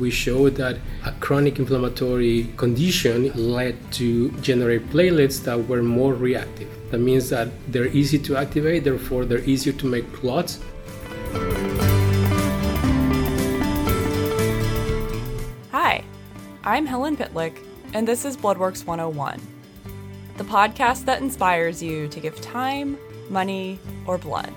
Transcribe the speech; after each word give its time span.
we 0.00 0.10
showed 0.10 0.56
that 0.56 0.78
a 1.04 1.12
chronic 1.20 1.58
inflammatory 1.58 2.48
condition 2.56 3.30
led 3.34 3.76
to 3.92 4.30
generate 4.40 4.88
platelets 4.88 5.44
that 5.44 5.68
were 5.68 5.82
more 5.82 6.14
reactive. 6.14 6.68
That 6.90 6.98
means 6.98 7.28
that 7.28 7.48
they're 7.68 7.88
easy 7.88 8.18
to 8.20 8.36
activate, 8.36 8.84
therefore, 8.84 9.26
they're 9.26 9.44
easier 9.44 9.74
to 9.74 9.86
make 9.86 10.10
clots. 10.12 10.58
Hi, 15.70 16.02
I'm 16.64 16.86
Helen 16.86 17.16
Pitlick, 17.16 17.58
and 17.92 18.08
this 18.08 18.24
is 18.24 18.36
Bloodworks 18.36 18.86
101, 18.86 19.40
the 20.38 20.44
podcast 20.44 21.04
that 21.04 21.20
inspires 21.20 21.82
you 21.82 22.08
to 22.08 22.20
give 22.20 22.40
time, 22.40 22.98
money, 23.28 23.78
or 24.06 24.16
blood. 24.18 24.52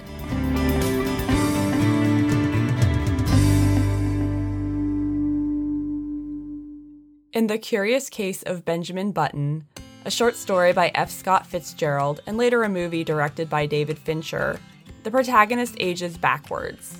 In 7.34 7.48
The 7.48 7.58
Curious 7.58 8.12
Case 8.12 8.44
of 8.44 8.64
Benjamin 8.64 9.12
Button, 9.12 9.66
a 10.06 10.12
short 10.12 10.36
story 10.36 10.72
by 10.72 10.92
F. 10.94 11.10
Scott 11.10 11.48
Fitzgerald 11.48 12.22
and 12.28 12.38
later 12.38 12.62
a 12.62 12.70
movie 12.70 13.04
directed 13.04 13.50
by 13.50 13.66
David 13.66 13.98
Fincher, 13.98 14.60
the 15.02 15.10
protagonist 15.10 15.76
ages 15.80 16.16
backwards. 16.16 17.00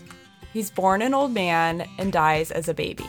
He's 0.52 0.72
born 0.72 1.04
an 1.04 1.14
old 1.14 1.36
man 1.36 1.88
and 2.00 2.12
dies 2.12 2.50
as 2.50 2.68
a 2.68 2.74
baby. 2.74 3.06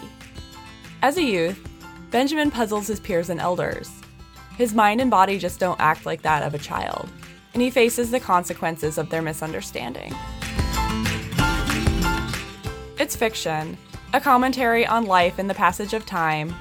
As 1.01 1.17
a 1.17 1.23
youth, 1.23 1.67
Benjamin 2.11 2.51
puzzles 2.51 2.89
his 2.89 3.01
peers 3.01 3.31
and 3.31 3.41
elders. 3.41 3.91
His 4.59 4.75
mind 4.75 5.01
and 5.01 5.11
body 5.11 5.39
just 5.39 5.59
don't 5.59 5.81
act 5.81 6.05
like 6.05 6.21
that 6.21 6.43
of 6.43 6.53
a 6.53 6.59
child, 6.59 7.09
and 7.55 7.63
he 7.63 7.71
faces 7.71 8.11
the 8.11 8.21
consequences 8.21 8.99
of 8.99 9.09
their 9.09 9.23
misunderstanding. 9.23 10.15
It's 12.99 13.17
fiction, 13.17 13.79
a 14.13 14.21
commentary 14.21 14.87
on 14.87 15.07
life 15.07 15.39
and 15.39 15.49
the 15.49 15.55
passage 15.55 15.95
of 15.95 16.05
time, 16.05 16.55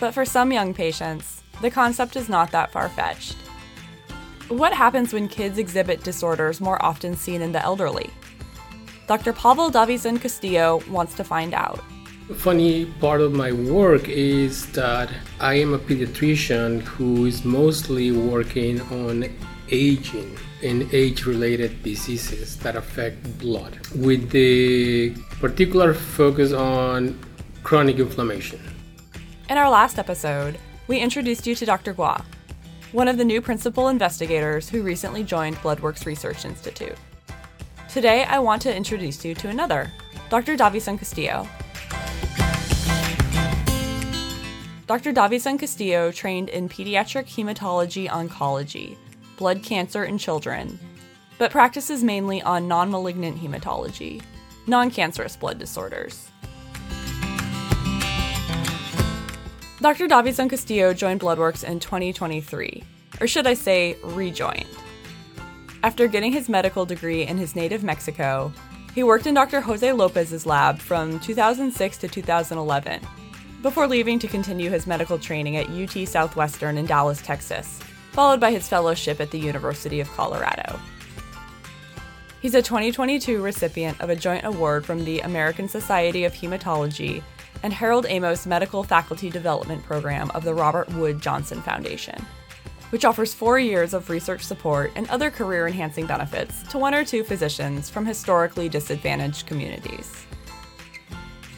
but 0.00 0.12
for 0.12 0.24
some 0.24 0.52
young 0.52 0.74
patients, 0.74 1.42
the 1.62 1.70
concept 1.70 2.16
is 2.16 2.28
not 2.28 2.50
that 2.50 2.72
far 2.72 2.88
fetched. 2.88 3.36
What 4.48 4.72
happens 4.72 5.12
when 5.12 5.28
kids 5.28 5.58
exhibit 5.58 6.04
disorders 6.04 6.60
more 6.60 6.82
often 6.84 7.16
seen 7.16 7.40
in 7.40 7.52
the 7.52 7.62
elderly? 7.62 8.10
Dr. 9.06 9.32
Pavel 9.32 9.70
Davizon 9.70 10.20
Castillo 10.20 10.82
wants 10.90 11.14
to 11.14 11.24
find 11.24 11.54
out. 11.54 11.80
Funny 12.36 12.86
part 13.00 13.20
of 13.20 13.32
my 13.32 13.52
work 13.52 14.08
is 14.08 14.66
that 14.72 15.10
I 15.40 15.54
am 15.54 15.74
a 15.74 15.78
pediatrician 15.78 16.80
who 16.80 17.26
is 17.26 17.44
mostly 17.44 18.12
working 18.12 18.80
on 18.82 19.28
aging 19.70 20.38
and 20.62 20.92
age 20.94 21.26
related 21.26 21.82
diseases 21.82 22.56
that 22.58 22.76
affect 22.76 23.38
blood, 23.38 23.78
with 23.94 24.30
the 24.30 25.10
particular 25.40 25.92
focus 25.92 26.52
on 26.52 27.18
chronic 27.62 27.98
inflammation. 27.98 28.60
In 29.50 29.58
our 29.58 29.68
last 29.68 29.98
episode, 29.98 30.58
we 30.88 31.00
introduced 31.00 31.46
you 31.46 31.54
to 31.54 31.66
Dr. 31.66 31.92
Gua, 31.92 32.24
one 32.92 33.08
of 33.08 33.18
the 33.18 33.24
new 33.26 33.42
principal 33.42 33.88
investigators 33.88 34.70
who 34.70 34.82
recently 34.82 35.22
joined 35.22 35.56
Bloodworks 35.56 36.06
Research 36.06 36.46
Institute. 36.46 36.96
Today, 37.90 38.24
I 38.24 38.38
want 38.38 38.62
to 38.62 38.74
introduce 38.74 39.22
you 39.22 39.34
to 39.34 39.48
another, 39.48 39.92
Dr. 40.30 40.56
Davizon 40.56 40.98
Castillo. 40.98 41.46
Dr. 44.86 45.12
Davizon 45.12 45.58
Castillo 45.58 46.10
trained 46.10 46.48
in 46.48 46.66
pediatric 46.66 47.26
hematology 47.26 48.08
oncology, 48.08 48.96
blood 49.36 49.62
cancer 49.62 50.04
in 50.04 50.16
children, 50.16 50.78
but 51.36 51.50
practices 51.50 52.02
mainly 52.02 52.40
on 52.40 52.66
non 52.66 52.90
malignant 52.90 53.38
hematology, 53.38 54.22
non 54.66 54.90
cancerous 54.90 55.36
blood 55.36 55.58
disorders. 55.58 56.30
Dr. 59.84 60.08
Davizon 60.08 60.48
Castillo 60.48 60.94
joined 60.94 61.20
Bloodworks 61.20 61.62
in 61.62 61.78
2023, 61.78 62.82
or 63.20 63.26
should 63.26 63.46
I 63.46 63.52
say, 63.52 63.98
rejoined. 64.02 64.64
After 65.82 66.08
getting 66.08 66.32
his 66.32 66.48
medical 66.48 66.86
degree 66.86 67.24
in 67.24 67.36
his 67.36 67.54
native 67.54 67.84
Mexico, 67.84 68.50
he 68.94 69.02
worked 69.02 69.26
in 69.26 69.34
Dr. 69.34 69.60
Jose 69.60 69.92
Lopez's 69.92 70.46
lab 70.46 70.78
from 70.78 71.20
2006 71.20 71.98
to 71.98 72.08
2011, 72.08 73.02
before 73.60 73.86
leaving 73.86 74.18
to 74.20 74.26
continue 74.26 74.70
his 74.70 74.86
medical 74.86 75.18
training 75.18 75.58
at 75.58 75.68
UT 75.68 76.08
Southwestern 76.08 76.78
in 76.78 76.86
Dallas, 76.86 77.20
Texas, 77.20 77.78
followed 78.12 78.40
by 78.40 78.52
his 78.52 78.66
fellowship 78.66 79.20
at 79.20 79.30
the 79.30 79.38
University 79.38 80.00
of 80.00 80.10
Colorado. 80.12 80.80
He's 82.40 82.54
a 82.54 82.62
2022 82.62 83.42
recipient 83.42 84.00
of 84.00 84.08
a 84.08 84.16
joint 84.16 84.46
award 84.46 84.86
from 84.86 85.04
the 85.04 85.20
American 85.20 85.68
Society 85.68 86.24
of 86.24 86.32
Hematology 86.32 87.22
and 87.62 87.72
Harold 87.72 88.06
Amos 88.08 88.46
Medical 88.46 88.82
Faculty 88.82 89.30
Development 89.30 89.82
Program 89.84 90.30
of 90.32 90.44
the 90.44 90.54
Robert 90.54 90.88
Wood 90.94 91.20
Johnson 91.20 91.62
Foundation, 91.62 92.24
which 92.90 93.04
offers 93.04 93.32
four 93.34 93.58
years 93.58 93.94
of 93.94 94.10
research 94.10 94.42
support 94.42 94.92
and 94.96 95.08
other 95.08 95.30
career 95.30 95.66
enhancing 95.66 96.06
benefits 96.06 96.62
to 96.64 96.78
one 96.78 96.94
or 96.94 97.04
two 97.04 97.24
physicians 97.24 97.88
from 97.88 98.04
historically 98.04 98.68
disadvantaged 98.68 99.46
communities. 99.46 100.26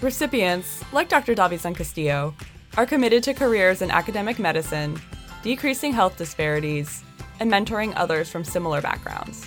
Recipients, 0.01 0.85
like 0.93 1.09
Dr. 1.09 1.35
Davizon 1.35 1.75
Castillo, 1.75 2.35
are 2.77 2.87
committed 2.87 3.23
to 3.23 3.35
careers 3.35 3.83
in 3.83 3.91
academic 3.91 4.39
medicine, 4.39 5.01
decreasing 5.43 5.93
health 5.93 6.17
disparities, 6.17 7.03
and 7.41 7.51
mentoring 7.51 7.93
others 7.97 8.29
from 8.29 8.45
similar 8.45 8.81
backgrounds. 8.81 9.47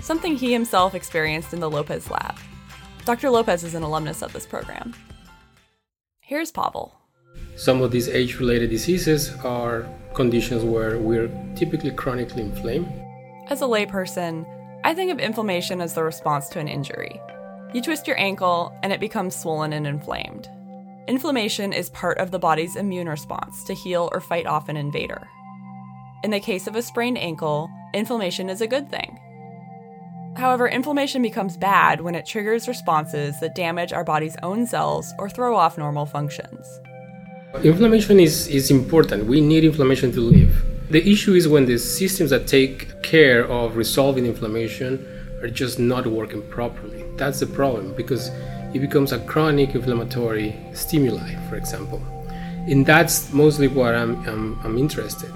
Something 0.00 0.36
he 0.36 0.52
himself 0.52 0.94
experienced 0.94 1.54
in 1.54 1.60
the 1.60 1.70
Lopez 1.70 2.10
lab. 2.10 2.36
Dr. 3.04 3.30
Lopez 3.30 3.64
is 3.64 3.74
an 3.74 3.82
alumnus 3.82 4.22
of 4.22 4.32
this 4.32 4.46
program. 4.46 4.94
Here's 6.32 6.50
Pavel. 6.50 6.94
Some 7.56 7.82
of 7.82 7.90
these 7.90 8.08
age 8.08 8.40
related 8.40 8.70
diseases 8.70 9.34
are 9.44 9.86
conditions 10.14 10.64
where 10.64 10.98
we're 10.98 11.28
typically 11.56 11.90
chronically 11.90 12.40
inflamed. 12.40 12.90
As 13.48 13.60
a 13.60 13.66
layperson, 13.66 14.46
I 14.82 14.94
think 14.94 15.12
of 15.12 15.18
inflammation 15.18 15.82
as 15.82 15.92
the 15.92 16.02
response 16.02 16.48
to 16.48 16.58
an 16.58 16.68
injury. 16.68 17.20
You 17.74 17.82
twist 17.82 18.06
your 18.06 18.18
ankle 18.18 18.74
and 18.82 18.94
it 18.94 18.98
becomes 18.98 19.36
swollen 19.36 19.74
and 19.74 19.86
inflamed. 19.86 20.48
Inflammation 21.06 21.74
is 21.74 21.90
part 21.90 22.16
of 22.16 22.30
the 22.30 22.38
body's 22.38 22.76
immune 22.76 23.10
response 23.10 23.62
to 23.64 23.74
heal 23.74 24.08
or 24.10 24.22
fight 24.22 24.46
off 24.46 24.70
an 24.70 24.78
invader. 24.78 25.28
In 26.24 26.30
the 26.30 26.40
case 26.40 26.66
of 26.66 26.76
a 26.76 26.80
sprained 26.80 27.18
ankle, 27.18 27.68
inflammation 27.92 28.48
is 28.48 28.62
a 28.62 28.66
good 28.66 28.90
thing. 28.90 29.20
However, 30.36 30.66
inflammation 30.66 31.22
becomes 31.22 31.56
bad 31.56 32.00
when 32.00 32.14
it 32.14 32.26
triggers 32.26 32.66
responses 32.66 33.38
that 33.40 33.54
damage 33.54 33.92
our 33.92 34.04
body's 34.04 34.36
own 34.42 34.66
cells 34.66 35.12
or 35.18 35.28
throw 35.28 35.54
off 35.56 35.76
normal 35.76 36.06
functions. 36.06 36.80
Inflammation 37.62 38.18
is, 38.18 38.48
is 38.48 38.70
important. 38.70 39.26
We 39.26 39.40
need 39.40 39.64
inflammation 39.64 40.10
to 40.12 40.20
live. 40.20 40.64
The 40.90 41.06
issue 41.06 41.34
is 41.34 41.48
when 41.48 41.66
the 41.66 41.78
systems 41.78 42.30
that 42.30 42.46
take 42.46 43.02
care 43.02 43.46
of 43.46 43.76
resolving 43.76 44.24
inflammation 44.24 45.06
are 45.42 45.48
just 45.48 45.78
not 45.78 46.06
working 46.06 46.42
properly. 46.48 47.04
That's 47.16 47.40
the 47.40 47.46
problem 47.46 47.92
because 47.94 48.30
it 48.72 48.80
becomes 48.80 49.12
a 49.12 49.18
chronic 49.20 49.74
inflammatory 49.74 50.56
stimuli, 50.72 51.34
for 51.50 51.56
example. 51.56 52.02
And 52.68 52.86
that's 52.86 53.32
mostly 53.32 53.68
what 53.68 53.94
I'm, 53.94 54.26
I'm, 54.26 54.58
I'm 54.64 54.78
interested. 54.78 55.32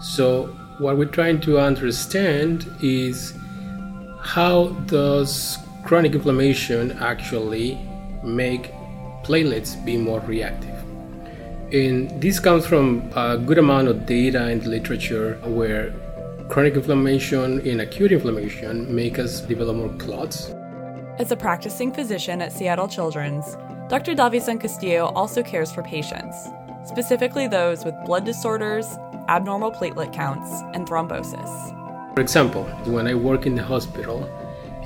So, 0.00 0.48
what 0.78 0.98
we're 0.98 1.04
trying 1.06 1.40
to 1.42 1.58
understand 1.58 2.66
is 2.82 3.32
how 4.24 4.68
does 4.86 5.58
chronic 5.84 6.14
inflammation 6.14 6.92
actually 6.98 7.78
make 8.22 8.72
platelets 9.22 9.82
be 9.84 9.96
more 9.96 10.20
reactive? 10.20 10.70
And 11.72 12.10
this 12.22 12.40
comes 12.40 12.66
from 12.66 13.10
a 13.14 13.36
good 13.36 13.58
amount 13.58 13.88
of 13.88 14.06
data 14.06 14.48
in 14.48 14.60
the 14.60 14.68
literature 14.68 15.34
where 15.44 15.94
chronic 16.48 16.74
inflammation 16.74 17.60
and 17.68 17.82
acute 17.82 18.12
inflammation 18.12 18.92
make 18.94 19.18
us 19.18 19.42
develop 19.42 19.76
more 19.76 19.92
clots. 19.98 20.50
As 21.18 21.30
a 21.30 21.36
practicing 21.36 21.92
physician 21.92 22.40
at 22.40 22.52
Seattle 22.52 22.88
Children's, 22.88 23.56
Dr. 23.88 24.14
Davizon 24.14 24.58
Castillo 24.58 25.06
also 25.14 25.42
cares 25.42 25.70
for 25.70 25.82
patients, 25.82 26.48
specifically 26.86 27.46
those 27.46 27.84
with 27.84 27.94
blood 28.06 28.24
disorders, 28.24 28.86
abnormal 29.28 29.70
platelet 29.70 30.12
counts, 30.12 30.50
and 30.72 30.88
thrombosis. 30.88 31.83
For 32.14 32.20
example, 32.20 32.62
when 32.84 33.08
I 33.08 33.14
work 33.14 33.44
in 33.44 33.56
the 33.56 33.64
hospital, 33.64 34.30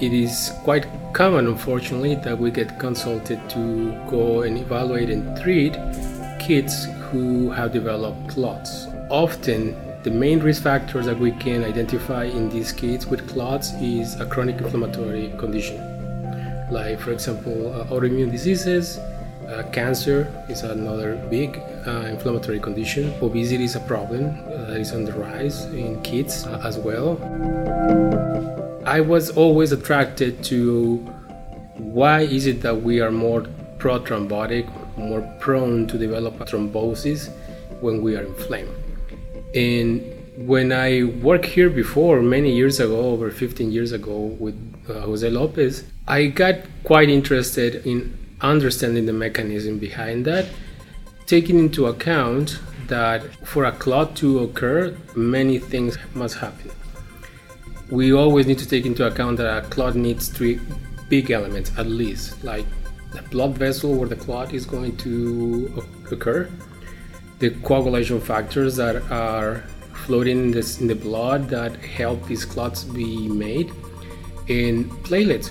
it 0.00 0.14
is 0.14 0.50
quite 0.64 0.86
common, 1.12 1.46
unfortunately, 1.46 2.14
that 2.14 2.38
we 2.38 2.50
get 2.50 2.78
consulted 2.78 3.38
to 3.50 3.92
go 4.08 4.42
and 4.42 4.56
evaluate 4.56 5.10
and 5.10 5.36
treat 5.42 5.76
kids 6.38 6.86
who 7.10 7.50
have 7.50 7.70
developed 7.72 8.28
clots. 8.30 8.86
Often, 9.10 9.76
the 10.04 10.10
main 10.10 10.40
risk 10.40 10.62
factors 10.62 11.04
that 11.04 11.18
we 11.18 11.32
can 11.32 11.64
identify 11.64 12.24
in 12.24 12.48
these 12.48 12.72
kids 12.72 13.06
with 13.06 13.28
clots 13.28 13.74
is 13.74 14.18
a 14.18 14.24
chronic 14.24 14.56
inflammatory 14.56 15.28
condition, 15.38 15.76
like, 16.70 16.98
for 16.98 17.12
example, 17.12 17.74
uh, 17.74 17.84
autoimmune 17.88 18.30
diseases, 18.30 18.98
uh, 19.48 19.62
cancer 19.70 20.32
is 20.48 20.62
another 20.62 21.16
big 21.30 21.60
uh, 21.86 22.06
inflammatory 22.10 22.60
condition. 22.60 23.12
Obesity 23.22 23.64
is 23.64 23.76
a 23.76 23.80
problem 23.80 24.26
uh, 24.26 24.66
that 24.66 24.80
is 24.80 24.92
on 24.92 25.04
the 25.04 25.12
rise 25.12 25.64
in 25.66 26.00
kids 26.02 26.46
uh, 26.46 26.60
as 26.64 26.78
well. 26.78 27.18
I 28.84 29.00
was 29.00 29.30
always 29.30 29.72
attracted 29.72 30.42
to 30.44 30.96
why 31.76 32.22
is 32.22 32.46
it 32.46 32.60
that 32.62 32.82
we 32.82 33.00
are 33.00 33.10
more 33.10 33.42
prothrombotic, 33.78 34.66
more 34.96 35.22
prone 35.40 35.86
to 35.86 35.98
develop 35.98 36.38
thrombosis 36.40 37.30
when 37.80 38.02
we 38.02 38.16
are 38.16 38.24
inflamed. 38.24 38.74
And 39.54 40.02
when 40.46 40.72
I 40.72 41.04
worked 41.04 41.46
here 41.46 41.70
before, 41.70 42.22
many 42.22 42.54
years 42.54 42.80
ago, 42.80 42.98
over 42.98 43.30
15 43.30 43.72
years 43.72 43.92
ago, 43.92 44.36
with 44.38 44.56
uh, 44.88 45.00
Jose 45.00 45.28
Lopez, 45.28 45.84
I 46.06 46.26
got 46.26 46.56
quite 46.84 47.08
interested 47.08 47.86
in 47.86 48.17
understanding 48.40 49.06
the 49.06 49.12
mechanism 49.12 49.78
behind 49.78 50.24
that, 50.26 50.46
taking 51.26 51.58
into 51.58 51.86
account 51.86 52.58
that 52.86 53.22
for 53.46 53.64
a 53.64 53.72
clot 53.72 54.16
to 54.16 54.40
occur, 54.40 54.96
many 55.14 55.58
things 55.58 55.98
must 56.14 56.36
happen. 56.36 56.70
We 57.90 58.12
always 58.12 58.46
need 58.46 58.58
to 58.58 58.68
take 58.68 58.86
into 58.86 59.06
account 59.06 59.38
that 59.38 59.64
a 59.64 59.66
clot 59.68 59.94
needs 59.94 60.28
three 60.28 60.60
big 61.08 61.30
elements 61.30 61.72
at 61.78 61.86
least, 61.86 62.42
like 62.44 62.66
the 63.12 63.22
blood 63.22 63.56
vessel 63.56 63.94
where 63.94 64.08
the 64.08 64.16
clot 64.16 64.52
is 64.52 64.66
going 64.66 64.96
to 64.98 65.84
occur, 66.10 66.50
the 67.38 67.50
coagulation 67.50 68.20
factors 68.20 68.76
that 68.76 68.96
are 69.10 69.64
floating 70.04 70.38
in, 70.38 70.50
this, 70.50 70.80
in 70.80 70.86
the 70.86 70.94
blood 70.94 71.48
that 71.48 71.76
help 71.76 72.26
these 72.26 72.44
clots 72.44 72.84
be 72.84 73.28
made, 73.28 73.70
and 74.48 74.90
platelets. 75.04 75.50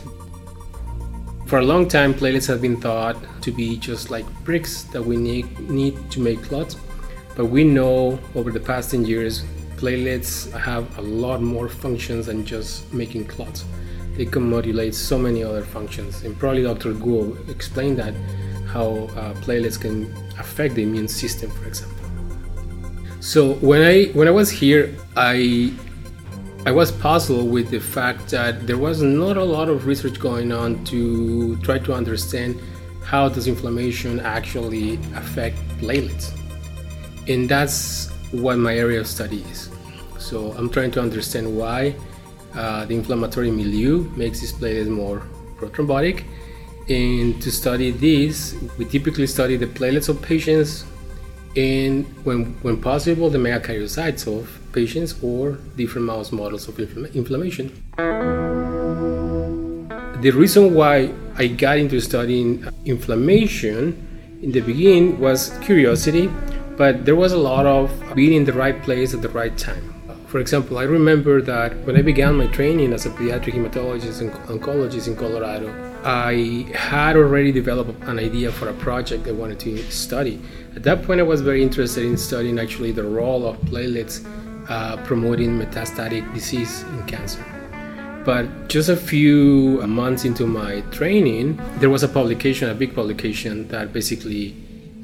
For 1.47 1.59
a 1.59 1.63
long 1.63 1.88
time, 1.88 2.13
platelets 2.13 2.47
have 2.47 2.61
been 2.61 2.79
thought 2.79 3.15
to 3.41 3.51
be 3.51 3.77
just 3.77 4.11
like 4.11 4.25
bricks 4.44 4.83
that 4.91 5.01
we 5.01 5.15
need, 5.15 5.59
need 5.69 6.11
to 6.11 6.19
make 6.19 6.44
clots, 6.44 6.75
but 7.35 7.45
we 7.45 7.63
know 7.63 8.19
over 8.35 8.51
the 8.51 8.59
past 8.59 8.91
10 8.91 9.05
years, 9.05 9.44
platelets 9.77 10.51
have 10.51 10.97
a 10.97 11.01
lot 11.01 11.41
more 11.41 11.69
functions 11.69 12.25
than 12.25 12.45
just 12.45 12.91
making 12.94 13.25
clots 13.25 13.63
they 14.17 14.25
can 14.25 14.49
modulate 14.49 14.95
so 14.95 15.17
many 15.17 15.44
other 15.44 15.63
functions. 15.63 16.23
And 16.23 16.38
probably 16.38 16.63
Dr. 16.63 16.94
Guo 16.94 17.47
explained 17.49 17.97
that 17.99 18.13
how 18.65 19.07
uh, 19.15 19.33
can 19.79 20.11
affect 20.39 20.75
the 20.75 20.83
immune 20.83 21.07
system, 21.07 21.51
for 21.51 21.67
example. 21.67 21.95
So 23.19 23.53
when 23.55 23.81
I 23.81 24.05
when 24.17 24.27
I 24.27 24.31
was 24.31 24.49
here, 24.49 24.94
I 25.15 25.71
I 26.68 26.72
was 26.72 26.92
puzzled 26.92 27.50
with 27.50 27.69
the 27.69 27.80
fact 27.80 28.28
that 28.31 28.68
there 28.68 28.78
was 28.78 29.02
not 29.02 29.38
a 29.38 29.44
lot 29.44 29.69
of 29.69 29.88
research 29.88 30.19
going 30.19 30.52
on 30.52 30.84
to 30.92 31.56
try 31.62 31.80
to 31.80 31.94
understand 31.94 32.60
how 33.06 33.30
does 33.30 33.48
inflammation 33.48 34.19
actually 34.19 34.96
affect 35.16 35.56
platelets, 35.80 36.38
and 37.30 37.48
that's 37.48 38.10
what 38.34 38.58
my 38.58 38.75
area 38.75 39.00
of 39.00 39.08
study 39.08 39.44
is. 39.50 39.69
So 40.19 40.52
I'm 40.58 40.69
trying 40.69 40.92
to 40.92 41.02
understand 41.02 41.58
why 41.58 41.96
uh, 42.54 42.84
the 42.84 42.96
inflammatory 42.96 43.50
milieu 43.50 44.04
makes 44.18 44.42
these 44.42 44.52
platelets 44.52 44.90
more 44.90 45.24
prothrombotic. 45.56 46.25
And 46.90 47.42
to 47.44 47.50
study 47.50 47.92
this, 47.92 48.58
we 48.78 48.84
typically 48.84 49.28
study 49.28 49.56
the 49.56 49.68
platelets 49.68 50.10
of 50.10 50.22
patients 50.22 50.84
and, 51.56 52.06
when, 52.25 52.58
when 52.62 52.81
possible, 52.81 53.30
the 53.30 53.38
megakaryocytes 53.38 54.28
of 54.28 54.50
patients 54.74 55.16
or 55.24 55.58
different 55.75 56.08
mouse 56.08 56.31
models 56.31 56.68
of 56.68 56.78
infl- 56.78 57.14
inflammation. 57.14 57.72
The 60.22 60.31
reason 60.31 60.74
why 60.74 61.14
I 61.36 61.48
got 61.48 61.78
into 61.78 62.00
studying 62.00 62.68
inflammation 62.86 64.08
in 64.42 64.52
the 64.52 64.62
beginning 64.62 65.19
was 65.19 65.58
curiosity, 65.62 66.30
but 66.75 67.06
there 67.06 67.16
was 67.16 67.31
a 67.31 67.38
lot 67.38 67.66
of 67.66 67.92
being 68.16 68.34
in 68.34 68.46
the 68.46 68.54
right 68.54 68.81
place 68.84 69.14
at 69.14 69.22
the 69.22 69.30
right 69.30 69.56
time. 69.58 69.94
For 70.28 70.40
example, 70.40 70.78
I 70.78 70.84
remember 70.84 71.42
that 71.44 71.74
when 71.86 71.96
I 71.96 72.02
began 72.02 72.36
my 72.36 72.48
training 72.48 72.92
as 72.92 73.06
a 73.06 73.10
pediatric 73.12 73.54
hematologist 73.54 74.19
and 74.19 74.31
oncologist 74.50 75.08
in 75.08 75.16
Colorado, 75.16 75.72
I 76.04 76.66
had 76.75 77.16
already 77.16 77.52
developed 77.52 78.04
an 78.04 78.19
idea 78.19 78.52
for 78.52 78.69
a 78.69 78.74
project 78.74 79.28
I 79.28 79.31
wanted 79.31 79.60
to 79.62 79.78
study. 79.90 80.42
At 80.75 80.84
that 80.84 81.04
point, 81.04 81.19
I 81.19 81.24
was 81.24 81.42
very 81.42 81.64
interested 81.64 82.06
in 82.06 82.18
studying 82.18 82.60
actually 82.60 82.92
the 82.92 83.04
role 83.04 83.48
of 83.48 83.58
platelets 83.62 84.25
uh, 84.69 84.98
promoting 84.98 85.58
metastatic 85.60 86.31
disease 86.34 86.84
in 86.84 87.04
cancer. 87.06 87.44
But 88.25 88.68
just 88.68 88.90
a 88.90 88.98
few 88.98 89.81
months 89.88 90.25
into 90.25 90.46
my 90.46 90.81
training, 90.92 91.60
there 91.80 91.90
was 91.90 92.04
a 92.04 92.08
publication, 92.10 92.69
a 92.69 92.74
big 92.74 92.94
publication, 92.94 93.68
that 93.69 93.94
basically 93.94 94.56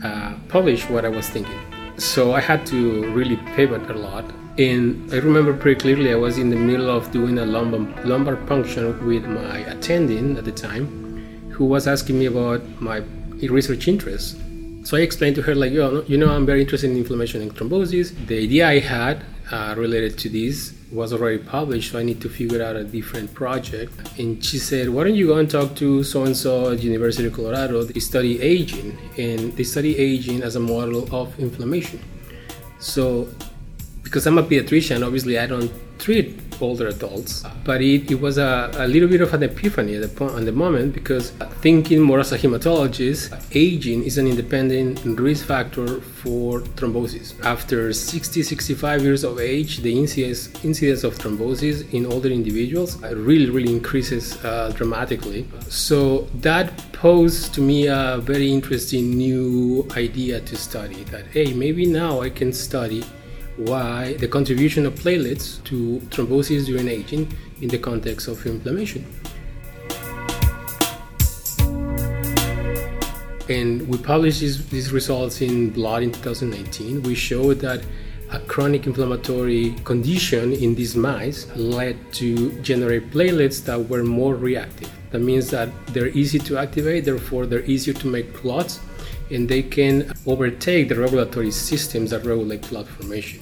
uh, 0.03 0.33
published 0.49 0.89
what 0.89 1.05
I 1.05 1.09
was 1.09 1.29
thinking. 1.29 1.59
So 1.97 2.33
I 2.33 2.41
had 2.41 2.65
to 2.67 3.11
really 3.13 3.37
pivot 3.55 3.89
a 3.89 3.93
lot 3.93 4.25
and 4.57 5.11
I 5.11 5.17
remember 5.17 5.51
pretty 5.51 5.79
clearly 5.79 6.11
I 6.11 6.15
was 6.15 6.37
in 6.37 6.51
the 6.51 6.55
middle 6.55 6.87
of 6.87 7.11
doing 7.11 7.39
a 7.39 7.45
lumbar, 7.45 7.79
lumbar 8.05 8.35
puncture 8.35 8.91
with 9.03 9.25
my 9.25 9.59
attending 9.59 10.37
at 10.37 10.45
the 10.45 10.51
time, 10.51 11.49
who 11.49 11.65
was 11.65 11.87
asking 11.87 12.19
me 12.19 12.27
about 12.27 12.61
my 12.79 13.01
research 13.41 13.87
interests. 13.87 14.39
So 14.83 14.95
I 14.95 14.99
explained 14.99 15.37
to 15.37 15.41
her, 15.41 15.55
like, 15.55 15.71
you 15.71 16.17
know, 16.17 16.29
I'm 16.29 16.45
very 16.45 16.61
interested 16.61 16.91
in 16.91 16.97
inflammation 16.97 17.41
and 17.41 17.55
thrombosis. 17.55 18.13
The 18.27 18.43
idea 18.43 18.67
I 18.67 18.77
had 18.77 19.25
uh, 19.51 19.75
related 19.77 20.17
to 20.19 20.29
this 20.29 20.73
was 20.91 21.11
already 21.11 21.39
published, 21.39 21.91
so 21.91 21.99
I 21.99 22.03
need 22.03 22.21
to 22.21 22.29
figure 22.29 22.61
out 22.63 22.75
a 22.75 22.83
different 22.83 23.33
project. 23.33 23.93
And 24.19 24.43
she 24.43 24.57
said, 24.59 24.89
why 24.89 25.03
don't 25.03 25.15
you 25.15 25.27
go 25.27 25.37
and 25.37 25.49
talk 25.49 25.75
to 25.75 26.03
so 26.03 26.23
and 26.23 26.35
so 26.35 26.71
at 26.71 26.83
University 26.83 27.27
of 27.27 27.33
Colorado? 27.33 27.83
They 27.83 27.99
study 27.99 28.41
aging, 28.41 28.97
and 29.17 29.51
they 29.53 29.63
study 29.63 29.97
aging 29.97 30.43
as 30.43 30.55
a 30.55 30.59
model 30.59 31.07
of 31.13 31.37
inflammation. 31.39 31.99
So 32.79 33.27
because 34.13 34.27
I'm 34.27 34.37
a 34.37 34.43
pediatrician, 34.43 35.03
obviously 35.03 35.39
I 35.39 35.47
don't 35.47 35.71
treat 35.97 36.39
older 36.61 36.89
adults, 36.89 37.43
but 37.63 37.81
it, 37.81 38.11
it 38.11 38.21
was 38.21 38.37
a, 38.37 38.69
a 38.75 38.87
little 38.87 39.09
bit 39.09 39.21
of 39.21 39.33
an 39.33 39.41
epiphany 39.41 39.95
at 39.95 40.03
the, 40.03 40.07
point, 40.07 40.35
at 40.35 40.45
the 40.45 40.51
moment 40.51 40.93
because 40.93 41.31
thinking 41.61 41.99
more 41.99 42.19
as 42.19 42.31
a 42.31 42.37
hematologist, 42.37 43.33
aging 43.55 44.03
is 44.03 44.19
an 44.19 44.27
independent 44.27 45.03
risk 45.19 45.47
factor 45.47 45.99
for 45.99 46.59
thrombosis. 46.77 47.43
After 47.43 47.91
60, 47.91 48.43
65 48.43 49.01
years 49.01 49.23
of 49.23 49.39
age, 49.39 49.77
the 49.77 49.97
incidence, 49.97 50.63
incidence 50.63 51.03
of 51.03 51.17
thrombosis 51.17 51.91
in 51.91 52.05
older 52.05 52.29
individuals 52.29 53.01
really, 53.01 53.49
really 53.49 53.73
increases 53.73 54.37
uh, 54.45 54.71
dramatically. 54.75 55.47
So 55.69 56.27
that 56.35 56.93
posed 56.93 57.55
to 57.55 57.61
me 57.61 57.87
a 57.87 58.19
very 58.21 58.51
interesting 58.51 59.17
new 59.17 59.87
idea 59.97 60.39
to 60.41 60.55
study 60.55 61.03
that, 61.05 61.25
hey, 61.27 61.51
maybe 61.53 61.87
now 61.87 62.21
I 62.21 62.29
can 62.29 62.53
study 62.53 63.03
why 63.57 64.13
the 64.13 64.27
contribution 64.27 64.85
of 64.85 64.95
platelets 64.95 65.63
to 65.65 65.99
thrombosis 66.09 66.65
during 66.65 66.87
aging 66.87 67.31
in 67.61 67.67
the 67.67 67.77
context 67.77 68.27
of 68.27 68.45
inflammation. 68.45 69.05
And 73.49 73.87
we 73.87 73.97
published 73.97 74.39
these, 74.39 74.67
these 74.69 74.91
results 74.91 75.41
in 75.41 75.69
Blood 75.69 76.03
in 76.03 76.11
2019. 76.11 77.03
We 77.03 77.13
showed 77.13 77.59
that 77.59 77.83
a 78.31 78.39
chronic 78.39 78.87
inflammatory 78.87 79.75
condition 79.83 80.53
in 80.53 80.73
these 80.73 80.95
mice 80.95 81.45
led 81.55 81.97
to 82.13 82.51
generate 82.61 83.11
platelets 83.11 83.63
that 83.65 83.77
were 83.89 84.03
more 84.03 84.35
reactive. 84.35 84.89
That 85.11 85.19
means 85.19 85.51
that 85.51 85.69
they're 85.87 86.07
easy 86.07 86.39
to 86.39 86.57
activate, 86.57 87.05
therefore, 87.05 87.45
they're 87.45 87.65
easier 87.65 87.93
to 87.93 88.07
make 88.07 88.33
clots 88.33 88.79
and 89.31 89.47
they 89.47 89.63
can 89.63 90.13
overtake 90.25 90.89
the 90.89 90.95
regulatory 90.95 91.51
systems 91.51 92.11
that 92.11 92.25
regulate 92.25 92.61
clot 92.63 92.87
formation. 92.87 93.39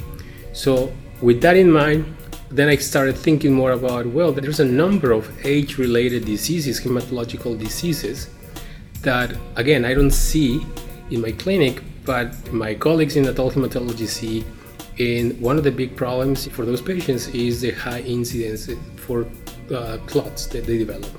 So, 0.54 0.92
with 1.22 1.42
that 1.42 1.58
in 1.58 1.72
mind, 1.72 2.16
then 2.50 2.68
I 2.68 2.76
started 2.76 3.16
thinking 3.16 3.54
more 3.54 3.72
about 3.72 4.06
well, 4.08 4.32
there's 4.32 4.60
a 4.60 4.66
number 4.66 5.12
of 5.12 5.30
age 5.46 5.78
related 5.78 6.26
diseases, 6.26 6.82
hematological 6.82 7.58
diseases, 7.58 8.30
that 9.02 9.36
again, 9.56 9.86
I 9.86 9.94
don't 9.94 10.12
see 10.12 10.66
in 11.10 11.22
my 11.22 11.32
clinic, 11.32 11.82
but 12.06 12.52
my 12.52 12.74
colleagues 12.74 13.16
in 13.16 13.28
adult 13.28 13.54
hematology 13.54 14.08
see. 14.08 14.46
And 15.00 15.40
one 15.40 15.58
of 15.58 15.64
the 15.64 15.72
big 15.72 15.96
problems 15.96 16.48
for 16.48 16.66
those 16.66 16.82
patients 16.82 17.28
is 17.30 17.62
the 17.62 17.72
high 17.72 18.02
incidence 18.02 18.70
for 18.98 19.26
uh, 19.74 19.98
clots 20.06 20.46
that 20.48 20.66
they 20.66 20.78
develop. 20.78 21.10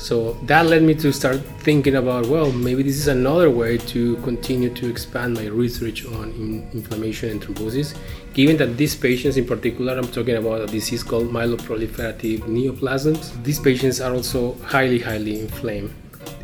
So 0.00 0.32
that 0.44 0.64
led 0.64 0.82
me 0.82 0.94
to 0.94 1.12
start 1.12 1.42
thinking 1.58 1.96
about 1.96 2.26
well, 2.26 2.50
maybe 2.50 2.82
this 2.82 2.96
is 2.96 3.08
another 3.08 3.50
way 3.50 3.76
to 3.92 4.16
continue 4.22 4.70
to 4.70 4.88
expand 4.88 5.34
my 5.34 5.44
research 5.44 6.06
on 6.06 6.30
in 6.32 6.66
inflammation 6.72 7.28
and 7.28 7.42
thrombosis. 7.42 7.94
Given 8.32 8.56
that 8.56 8.78
these 8.78 8.94
patients, 8.94 9.36
in 9.36 9.44
particular, 9.44 9.98
I'm 9.98 10.08
talking 10.08 10.36
about 10.36 10.62
a 10.62 10.66
disease 10.66 11.02
called 11.02 11.28
myeloproliferative 11.28 12.40
neoplasms, 12.48 13.44
these 13.44 13.60
patients 13.60 14.00
are 14.00 14.14
also 14.14 14.54
highly, 14.64 15.00
highly 15.00 15.38
inflamed. 15.38 15.92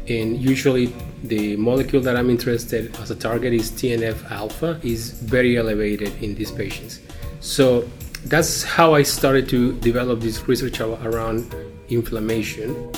And 0.06 0.36
usually, 0.36 0.92
the 1.24 1.56
molecule 1.56 2.02
that 2.02 2.14
I'm 2.14 2.28
interested 2.28 2.94
as 2.96 3.10
a 3.10 3.16
target 3.16 3.54
is 3.54 3.70
TNF 3.70 4.30
alpha, 4.30 4.78
is 4.82 5.12
very 5.12 5.56
elevated 5.56 6.12
in 6.22 6.34
these 6.34 6.50
patients. 6.50 7.00
So 7.40 7.88
that's 8.26 8.62
how 8.62 8.92
I 8.92 9.02
started 9.02 9.48
to 9.48 9.72
develop 9.80 10.20
this 10.20 10.46
research 10.46 10.78
around 10.80 11.54
inflammation. 11.88 12.92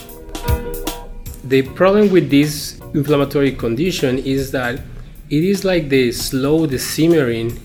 The 1.44 1.62
problem 1.62 2.10
with 2.10 2.30
this 2.30 2.80
inflammatory 2.94 3.52
condition 3.52 4.18
is 4.18 4.50
that 4.52 4.80
it 5.30 5.44
is 5.44 5.64
like 5.64 5.88
the 5.88 6.12
slow, 6.12 6.66
the 6.66 6.78
simmering 6.78 7.58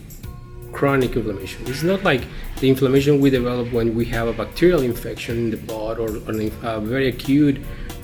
chronic 0.71 1.15
inflammation. 1.15 1.65
It's 1.67 1.83
not 1.83 2.03
like 2.03 2.23
the 2.59 2.69
inflammation 2.69 3.19
we 3.19 3.29
develop 3.29 3.71
when 3.71 3.95
we 3.95 4.05
have 4.05 4.27
a 4.27 4.33
bacterial 4.33 4.81
infection 4.81 5.37
in 5.37 5.49
the 5.51 5.57
blood 5.57 5.97
or, 5.99 6.17
or 6.17 6.31
a 6.63 6.79
very 6.79 7.07
acute 7.09 7.59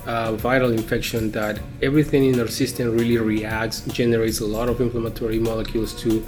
a 0.06 0.32
viral 0.32 0.72
infection 0.72 1.30
that 1.30 1.60
everything 1.82 2.24
in 2.24 2.40
our 2.40 2.48
system 2.48 2.96
really 2.96 3.18
reacts, 3.18 3.82
generates 3.82 4.40
a 4.40 4.46
lot 4.46 4.68
of 4.68 4.80
inflammatory 4.80 5.38
molecules 5.38 5.94
to 6.02 6.26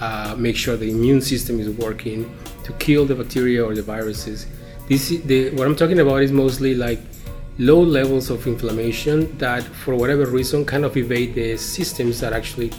uh, 0.00 0.34
make 0.38 0.56
sure 0.56 0.76
the 0.76 0.90
immune 0.90 1.20
system 1.20 1.58
is 1.58 1.68
working 1.70 2.30
to 2.64 2.72
kill 2.74 3.04
the 3.06 3.14
bacteria 3.14 3.64
or 3.64 3.74
the 3.74 3.82
viruses. 3.82 4.46
This 4.88 5.08
the, 5.08 5.50
what 5.50 5.66
I'm 5.66 5.76
talking 5.76 6.00
about 6.00 6.22
is 6.22 6.32
mostly 6.32 6.74
like 6.74 7.00
low 7.58 7.80
levels 7.80 8.30
of 8.30 8.46
inflammation 8.46 9.36
that, 9.38 9.62
for 9.62 9.94
whatever 9.94 10.26
reason, 10.26 10.64
kind 10.64 10.84
of 10.84 10.96
evade 10.96 11.34
the 11.34 11.56
systems 11.56 12.20
that 12.20 12.32
actually 12.32 12.70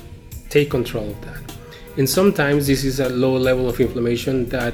take 0.49 0.69
control 0.69 1.09
of 1.09 1.21
that. 1.21 1.55
And 1.97 2.09
sometimes 2.09 2.67
this 2.67 2.83
is 2.83 2.99
a 2.99 3.09
low 3.09 3.37
level 3.37 3.69
of 3.69 3.79
inflammation 3.79 4.49
that 4.49 4.73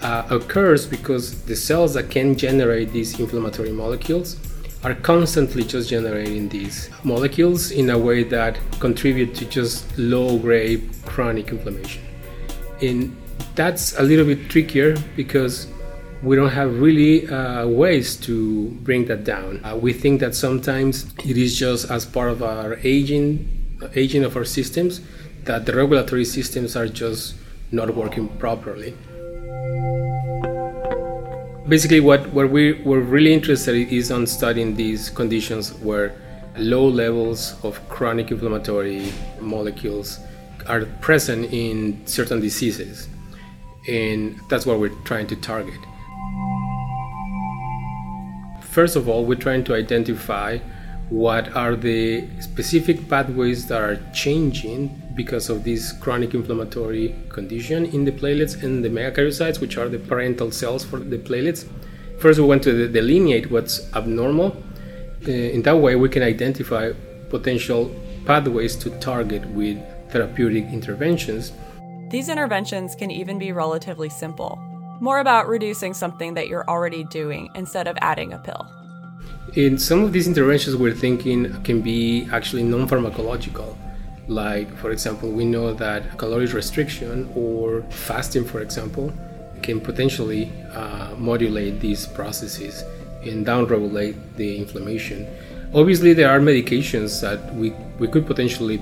uh, 0.00 0.26
occurs 0.30 0.86
because 0.86 1.42
the 1.44 1.54
cells 1.54 1.94
that 1.94 2.10
can 2.10 2.36
generate 2.36 2.92
these 2.92 3.18
inflammatory 3.20 3.72
molecules 3.72 4.36
are 4.84 4.94
constantly 4.94 5.62
just 5.62 5.88
generating 5.90 6.48
these 6.48 6.90
molecules 7.04 7.70
in 7.70 7.90
a 7.90 7.98
way 7.98 8.24
that 8.24 8.58
contribute 8.80 9.34
to 9.34 9.44
just 9.44 9.96
low 9.96 10.38
grade 10.38 10.90
chronic 11.04 11.48
inflammation. 11.50 12.02
And 12.80 13.16
that's 13.54 13.96
a 13.98 14.02
little 14.02 14.24
bit 14.24 14.48
trickier 14.48 14.96
because 15.14 15.68
we 16.22 16.36
don't 16.36 16.50
have 16.50 16.78
really 16.78 17.28
uh, 17.28 17.66
ways 17.66 18.16
to 18.16 18.68
bring 18.82 19.06
that 19.06 19.24
down. 19.24 19.60
Uh, 19.64 19.76
we 19.76 19.92
think 19.92 20.20
that 20.20 20.34
sometimes 20.34 21.12
it 21.24 21.36
is 21.36 21.58
just 21.58 21.90
as 21.90 22.06
part 22.06 22.30
of 22.30 22.42
our 22.42 22.78
aging, 22.84 23.48
aging 23.96 24.22
of 24.22 24.36
our 24.36 24.44
systems, 24.44 25.00
that 25.44 25.66
the 25.66 25.74
regulatory 25.74 26.24
systems 26.24 26.76
are 26.76 26.86
just 26.86 27.34
not 27.72 27.94
working 27.96 28.28
properly. 28.38 28.94
Basically, 31.68 32.00
what, 32.00 32.28
what 32.32 32.50
we 32.50 32.74
were 32.82 33.00
really 33.00 33.32
interested 33.32 33.74
in 33.74 33.88
is 33.88 34.12
on 34.12 34.26
studying 34.26 34.76
these 34.76 35.10
conditions 35.10 35.72
where 35.74 36.14
low 36.56 36.86
levels 36.86 37.56
of 37.64 37.80
chronic 37.88 38.30
inflammatory 38.30 39.12
molecules 39.40 40.20
are 40.68 40.84
present 41.00 41.52
in 41.52 42.06
certain 42.06 42.40
diseases. 42.40 43.08
And 43.88 44.38
that's 44.48 44.66
what 44.66 44.78
we're 44.78 44.94
trying 45.04 45.26
to 45.28 45.36
target. 45.36 45.80
First 48.72 48.96
of 48.96 49.06
all, 49.06 49.26
we're 49.26 49.34
trying 49.34 49.64
to 49.64 49.74
identify 49.74 50.56
what 51.10 51.54
are 51.54 51.76
the 51.76 52.26
specific 52.40 53.06
pathways 53.06 53.66
that 53.66 53.78
are 53.78 54.00
changing 54.14 54.88
because 55.14 55.50
of 55.50 55.62
this 55.62 55.92
chronic 55.92 56.32
inflammatory 56.32 57.14
condition 57.28 57.84
in 57.84 58.06
the 58.06 58.12
platelets 58.12 58.62
and 58.62 58.82
the 58.82 58.88
megakaryocytes, 58.88 59.60
which 59.60 59.76
are 59.76 59.90
the 59.90 59.98
parental 59.98 60.50
cells 60.50 60.82
for 60.86 60.98
the 60.98 61.18
platelets. 61.18 61.66
First, 62.18 62.38
we 62.40 62.46
want 62.46 62.62
to 62.62 62.88
delineate 62.88 63.50
what's 63.50 63.92
abnormal. 63.94 64.56
Uh, 65.28 65.30
in 65.30 65.60
that 65.64 65.76
way, 65.76 65.94
we 65.94 66.08
can 66.08 66.22
identify 66.22 66.92
potential 67.28 67.94
pathways 68.24 68.74
to 68.76 68.88
target 69.00 69.44
with 69.50 69.76
therapeutic 70.08 70.64
interventions. 70.72 71.52
These 72.08 72.30
interventions 72.30 72.94
can 72.94 73.10
even 73.10 73.38
be 73.38 73.52
relatively 73.52 74.08
simple, 74.08 74.58
more 75.02 75.18
about 75.18 75.48
reducing 75.48 75.92
something 75.92 76.34
that 76.34 76.46
you're 76.46 76.64
already 76.68 77.02
doing 77.02 77.50
instead 77.56 77.88
of 77.88 77.98
adding 78.00 78.32
a 78.32 78.38
pill. 78.38 78.70
In 79.54 79.76
some 79.76 80.04
of 80.04 80.12
these 80.12 80.28
interventions, 80.28 80.76
we're 80.76 80.94
thinking 80.94 81.60
can 81.64 81.80
be 81.82 82.28
actually 82.30 82.62
non 82.62 82.86
pharmacological. 82.88 83.76
Like, 84.28 84.72
for 84.76 84.92
example, 84.92 85.28
we 85.32 85.44
know 85.44 85.74
that 85.74 86.16
caloric 86.18 86.52
restriction 86.52 87.28
or 87.34 87.82
fasting, 87.90 88.44
for 88.44 88.60
example, 88.60 89.12
can 89.60 89.80
potentially 89.80 90.52
uh, 90.72 91.16
modulate 91.18 91.80
these 91.80 92.06
processes 92.06 92.84
and 93.24 93.44
downregulate 93.44 94.16
the 94.36 94.56
inflammation. 94.56 95.26
Obviously, 95.74 96.12
there 96.12 96.30
are 96.30 96.38
medications 96.38 97.20
that 97.20 97.52
we, 97.56 97.70
we 97.98 98.06
could 98.06 98.24
potentially 98.24 98.80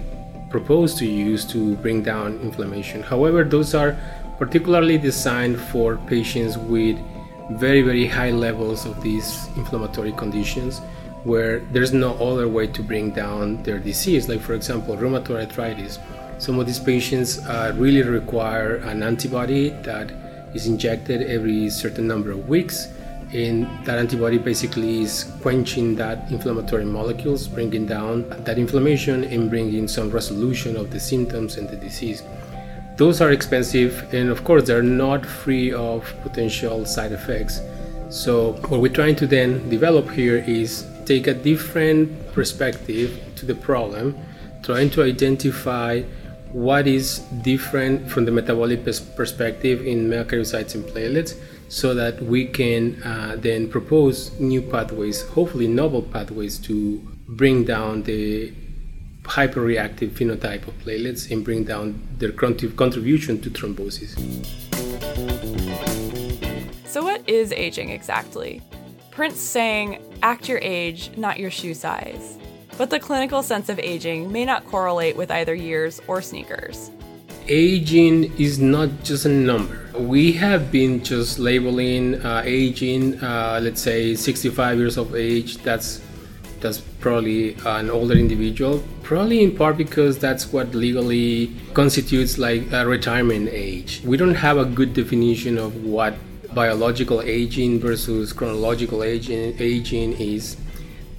propose 0.51 0.95
to 0.97 1.07
use 1.07 1.47
to 1.47 1.77
bring 1.77 2.03
down 2.03 2.39
inflammation. 2.41 3.03
However, 3.03 3.43
those 3.43 3.75
are 3.75 3.97
particularly 4.41 4.97
designed 4.97 5.61
for 5.61 5.99
patients 6.07 6.57
with 6.57 6.99
very, 7.51 7.83
very 7.83 8.07
high 8.07 8.31
levels 8.31 8.87
of 8.87 9.01
these 9.03 9.49
inflammatory 9.55 10.13
conditions 10.13 10.79
where 11.25 11.61
there's 11.73 11.93
no 11.93 12.15
other 12.15 12.49
way 12.49 12.67
to 12.67 12.83
bring 12.83 13.11
down 13.11 13.63
their 13.65 13.79
disease. 13.79 14.31
Like, 14.31 14.41
for 14.41 14.55
example, 14.55 14.97
rheumatoid 14.97 15.45
arthritis. 15.45 15.99
Some 16.39 16.59
of 16.59 16.65
these 16.65 16.79
patients 16.79 17.39
uh, 17.47 17.75
really 17.77 18.03
require 18.03 18.77
an 18.77 19.03
antibody 19.03 19.69
that 19.83 20.11
is 20.55 20.67
injected 20.67 21.29
every 21.29 21.69
certain 21.69 22.07
number 22.09 22.31
of 22.31 22.49
weeks. 22.49 22.89
And 23.35 23.69
that 23.85 23.99
antibody 23.99 24.39
basically 24.39 25.03
is 25.03 25.31
quenching 25.43 25.97
that 25.97 26.31
inflammatory 26.33 26.87
molecules, 26.87 27.47
bringing 27.47 27.85
down 27.85 28.27
that 28.45 28.59
inflammation 28.59 29.23
and 29.25 29.51
bringing 29.51 29.87
some 29.87 30.11
resolution 30.11 30.79
of 30.79 30.91
the 30.91 30.99
symptoms 30.99 31.59
and 31.59 31.69
the 31.69 31.77
disease 31.77 32.23
those 33.01 33.23
are 33.23 33.33
expensive 33.33 34.13
and 34.13 34.29
of 34.29 34.45
course 34.45 34.65
they're 34.67 34.83
not 34.83 35.25
free 35.25 35.73
of 35.73 36.05
potential 36.21 36.85
side 36.85 37.13
effects. 37.13 37.63
So 38.11 38.53
what 38.69 38.83
we're 38.83 38.93
trying 38.93 39.17
to 39.17 39.27
then 39.27 39.71
develop 39.71 40.11
here 40.11 40.45
is 40.47 40.87
take 41.07 41.27
a 41.27 41.33
different 41.33 42.05
perspective 42.35 43.19
to 43.37 43.47
the 43.47 43.55
problem 43.55 44.19
trying 44.63 44.91
to 44.91 45.03
identify 45.03 46.03
what 46.53 46.87
is 46.87 47.21
different 47.41 48.07
from 48.11 48.27
the 48.27 48.33
metabolic 48.33 48.85
perspective 49.17 49.87
in 49.87 50.07
megakaryocytes 50.11 50.75
and 50.75 50.85
platelets 50.85 51.41
so 51.69 51.95
that 51.95 52.21
we 52.23 52.45
can 52.45 53.03
uh, 53.03 53.35
then 53.39 53.67
propose 53.67 54.39
new 54.39 54.61
pathways 54.61 55.23
hopefully 55.29 55.67
novel 55.67 56.03
pathways 56.03 56.59
to 56.59 56.99
bring 57.29 57.65
down 57.65 58.03
the 58.03 58.53
hyperreactive 59.25 60.11
phenotype 60.11 60.67
of 60.67 60.79
platelets 60.81 61.31
and 61.31 61.45
bring 61.45 61.65
down 61.65 62.01
their 62.19 62.33
contribution 62.33 63.41
to 63.41 63.51
thrombosis. 63.51 64.17
So, 66.87 67.05
what 67.05 67.29
is 67.29 67.53
aging 67.53 67.91
exactly? 67.91 68.63
Prince 69.11 69.39
saying, 69.39 70.03
act 70.23 70.49
your 70.49 70.59
age, 70.63 71.11
not 71.17 71.39
your 71.39 71.51
shoe 71.51 71.75
size. 71.75 72.39
But 72.79 72.91
the 72.91 72.99
clinical 72.99 73.43
sense 73.43 73.69
of 73.69 73.79
aging 73.79 74.33
may 74.33 74.45
not 74.45 74.65
correlate 74.67 75.17
with 75.17 75.31
either 75.31 75.55
years 75.55 76.01
or 76.09 76.23
sneakers. 76.23 76.91
Aging 77.47 78.33
is 78.39 78.59
not 78.59 78.89
just 79.03 79.27
a 79.27 79.29
number. 79.29 79.87
We 79.99 80.33
have 80.33 80.73
been 80.73 81.05
just 81.05 81.39
labeling 81.39 82.25
uh, 82.25 82.43
aging, 82.45 83.23
uh, 83.23 83.61
let's 83.63 83.83
say 83.83 84.15
65 84.15 84.79
years 84.79 84.97
of 84.97 85.15
age, 85.15 85.59
that's 85.59 86.01
that's 86.61 86.81
probably 86.81 87.57
an 87.65 87.91
older 87.91 88.15
individual, 88.15 88.83
probably 89.03 89.43
in 89.43 89.57
part 89.57 89.77
because 89.77 90.19
that's 90.19 90.53
what 90.53 90.75
legally 90.75 91.53
constitutes 91.75 92.39
like 92.39 92.71
a 92.73 92.87
retirement 92.87 93.49
age. 93.51 94.03
We 94.05 94.17
don't 94.17 94.35
have 94.35 94.59
a 94.59 94.65
good 94.65 94.95
definition 94.95 95.59
of 95.59 95.85
what 95.85 96.15
biological 96.55 97.23
aging 97.23 97.81
versus 97.81 98.33
chronological 98.33 99.03
aging, 99.03 99.57
aging 99.59 100.13
is. 100.15 100.57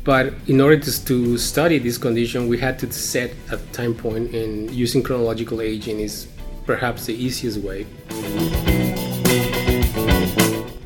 But 0.03 0.33
in 0.47 0.59
order 0.59 0.77
to, 0.79 1.05
to 1.05 1.37
study 1.37 1.77
this 1.77 1.97
condition, 1.97 2.47
we 2.47 2.57
had 2.57 2.79
to 2.79 2.91
set 2.91 3.31
a 3.51 3.57
time 3.71 3.93
point, 3.93 4.33
and 4.33 4.69
using 4.71 5.03
chronological 5.03 5.61
aging 5.61 5.99
is 5.99 6.27
perhaps 6.65 7.05
the 7.05 7.13
easiest 7.13 7.59
way. 7.59 7.85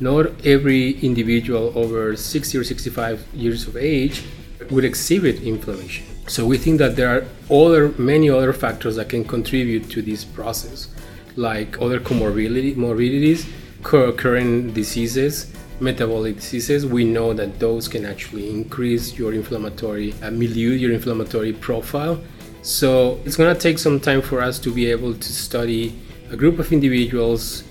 Not 0.00 0.26
every 0.46 0.98
individual 1.00 1.72
over 1.74 2.14
60 2.14 2.58
or 2.58 2.64
65 2.64 3.26
years 3.34 3.66
of 3.66 3.76
age 3.76 4.22
would 4.70 4.84
exhibit 4.84 5.42
inflammation. 5.42 6.06
So 6.28 6.44
we 6.44 6.58
think 6.58 6.78
that 6.78 6.96
there 6.96 7.08
are 7.08 7.24
other 7.50 7.94
many 7.98 8.28
other 8.28 8.52
factors 8.52 8.96
that 8.96 9.08
can 9.08 9.24
contribute 9.24 9.88
to 9.90 10.02
this 10.02 10.24
process, 10.24 10.88
like 11.36 11.80
other 11.80 12.00
comorbidity, 12.00 12.76
morbidities, 12.76 13.46
co-occurring 13.82 14.72
diseases, 14.72 15.52
metabolic 15.78 16.36
diseases. 16.36 16.84
We 16.84 17.04
know 17.04 17.32
that 17.32 17.60
those 17.60 17.86
can 17.86 18.04
actually 18.04 18.50
increase 18.50 19.16
your 19.16 19.32
inflammatory 19.34 20.14
uh, 20.22 20.30
milieu, 20.30 20.70
your 20.70 20.92
inflammatory 20.92 21.52
profile. 21.52 22.20
So 22.62 23.20
it's 23.24 23.36
going 23.36 23.54
to 23.54 23.60
take 23.60 23.78
some 23.78 24.00
time 24.00 24.22
for 24.22 24.40
us 24.40 24.58
to 24.60 24.74
be 24.74 24.90
able 24.90 25.14
to 25.14 25.32
study 25.32 25.96
a 26.30 26.36
group 26.36 26.58
of 26.58 26.72
individuals 26.72 27.62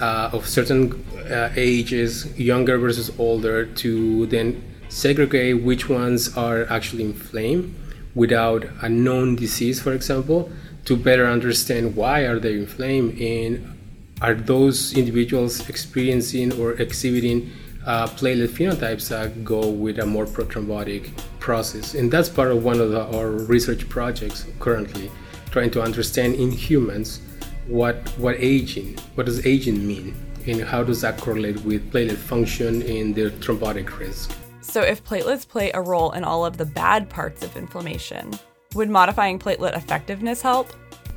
uh, 0.00 0.30
of 0.32 0.48
certain 0.48 1.04
uh, 1.30 1.52
ages, 1.54 2.36
younger 2.38 2.78
versus 2.78 3.12
older, 3.18 3.66
to 3.66 4.26
then 4.26 4.60
segregate 4.90 5.62
which 5.62 5.88
ones 5.88 6.36
are 6.36 6.66
actually 6.68 7.04
inflamed 7.04 7.74
without 8.14 8.64
a 8.82 8.88
known 8.88 9.36
disease, 9.36 9.80
for 9.80 9.92
example, 9.92 10.50
to 10.84 10.96
better 10.96 11.26
understand 11.26 11.94
why 11.94 12.20
are 12.22 12.38
they 12.38 12.54
inflamed 12.54 13.18
and 13.20 13.78
are 14.20 14.34
those 14.34 14.92
individuals 14.94 15.68
experiencing 15.68 16.52
or 16.60 16.72
exhibiting 16.72 17.50
uh, 17.86 18.06
platelet 18.08 18.48
phenotypes 18.48 19.08
that 19.08 19.44
go 19.44 19.68
with 19.70 19.98
a 20.00 20.06
more 20.06 20.26
prothrombotic 20.26 21.10
process. 21.38 21.94
And 21.94 22.10
that's 22.10 22.28
part 22.28 22.50
of 22.50 22.64
one 22.64 22.80
of 22.80 22.90
the, 22.90 23.02
our 23.16 23.30
research 23.30 23.88
projects 23.88 24.44
currently, 24.58 25.10
trying 25.50 25.70
to 25.70 25.82
understand 25.82 26.34
in 26.34 26.50
humans 26.50 27.20
what 27.66 27.96
what 28.18 28.36
aging, 28.38 28.98
what 29.14 29.26
does 29.26 29.46
aging 29.46 29.86
mean, 29.86 30.14
and 30.46 30.62
how 30.62 30.82
does 30.82 31.00
that 31.02 31.18
correlate 31.18 31.62
with 31.62 31.90
platelet 31.92 32.16
function 32.16 32.82
and 32.82 33.14
their 33.14 33.30
thrombotic 33.30 33.98
risk. 33.98 34.32
So, 34.62 34.82
if 34.82 35.02
platelets 35.02 35.48
play 35.48 35.70
a 35.72 35.80
role 35.80 36.12
in 36.12 36.22
all 36.22 36.44
of 36.44 36.58
the 36.58 36.66
bad 36.66 37.08
parts 37.08 37.42
of 37.42 37.56
inflammation, 37.56 38.38
would 38.74 38.90
modifying 38.90 39.38
platelet 39.38 39.76
effectiveness 39.76 40.42
help? 40.42 40.68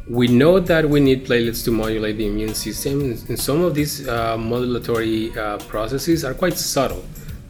We 0.10 0.28
know 0.28 0.60
that 0.60 0.90
we 0.90 1.00
need 1.00 1.26
platelets 1.26 1.64
to 1.66 1.72
modulate 1.72 2.18
the 2.18 2.28
immune 2.28 2.54
system, 2.54 3.02
and 3.02 3.40
some 3.40 3.62
of 3.62 3.76
these 3.76 4.08
uh, 4.08 4.38
modulatory 4.38 5.36
uh, 5.36 5.58
processes 5.60 6.24
are 6.24 6.34
quite 6.34 6.58
subtle. 6.58 7.04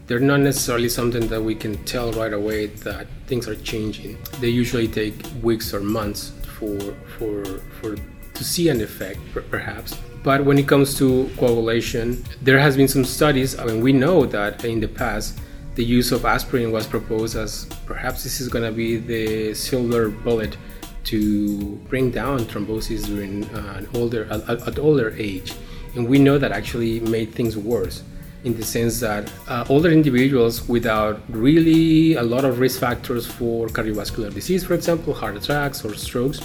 They're 0.08 0.20
not 0.20 0.42
necessarily 0.42 0.90
something 0.90 1.28
that 1.28 1.42
we 1.42 1.56
can 1.56 1.84
tell 1.86 2.12
right 2.14 2.34
away 2.34 2.68
that 2.68 3.08
things 3.28 3.48
are 3.48 3.56
changing. 3.56 4.18
They 4.40 4.50
usually 4.50 4.88
take 4.88 5.16
weeks 5.42 5.74
or 5.74 5.80
months 5.80 6.34
for 6.58 6.78
for 7.18 7.46
for 7.80 7.96
to 8.34 8.44
see 8.44 8.70
an 8.70 8.82
effect, 8.82 9.20
perhaps. 9.50 9.98
But 10.24 10.44
when 10.44 10.58
it 10.58 10.68
comes 10.68 10.98
to 10.98 11.30
coagulation, 11.38 12.24
there 12.42 12.60
has 12.60 12.76
been 12.78 12.88
some 12.88 13.06
studies, 13.06 13.60
I 13.60 13.66
mean, 13.66 13.82
we 13.82 13.92
know 13.92 14.26
that 14.26 14.64
in 14.64 14.80
the 14.80 14.88
past 14.88 15.38
the 15.76 15.84
use 15.84 16.12
of 16.12 16.26
aspirin 16.26 16.72
was 16.72 16.86
proposed 16.86 17.36
as 17.36 17.66
perhaps 17.86 18.24
this 18.24 18.40
is 18.40 18.48
going 18.48 18.64
to 18.64 18.72
be 18.72 18.98
the 18.98 19.54
silver 19.54 20.10
bullet 20.10 20.58
to 21.06 21.76
bring 21.90 22.12
down 22.12 22.40
thrombosis 22.40 23.06
during 23.06 23.44
uh, 23.56 23.76
an 23.78 23.88
older 23.94 24.26
at, 24.32 24.80
older 24.80 25.14
age. 25.18 25.54
And 25.96 26.08
we 26.08 26.18
know 26.20 26.38
that 26.38 26.52
actually 26.52 27.00
made 27.02 27.34
things 27.34 27.58
worse 27.58 28.04
in 28.44 28.56
the 28.58 28.64
sense 28.64 29.00
that 29.00 29.32
uh, 29.48 29.66
older 29.70 29.90
individuals 29.90 30.68
without 30.68 31.22
really 31.30 32.16
a 32.16 32.24
lot 32.24 32.46
of 32.46 32.60
risk 32.60 32.80
factors 32.80 33.26
for 33.26 33.68
cardiovascular 33.68 34.34
disease 34.34 34.66
for 34.66 34.74
example 34.74 35.14
heart 35.14 35.38
attacks 35.38 35.86
or 35.86 35.94
strokes 35.94 36.42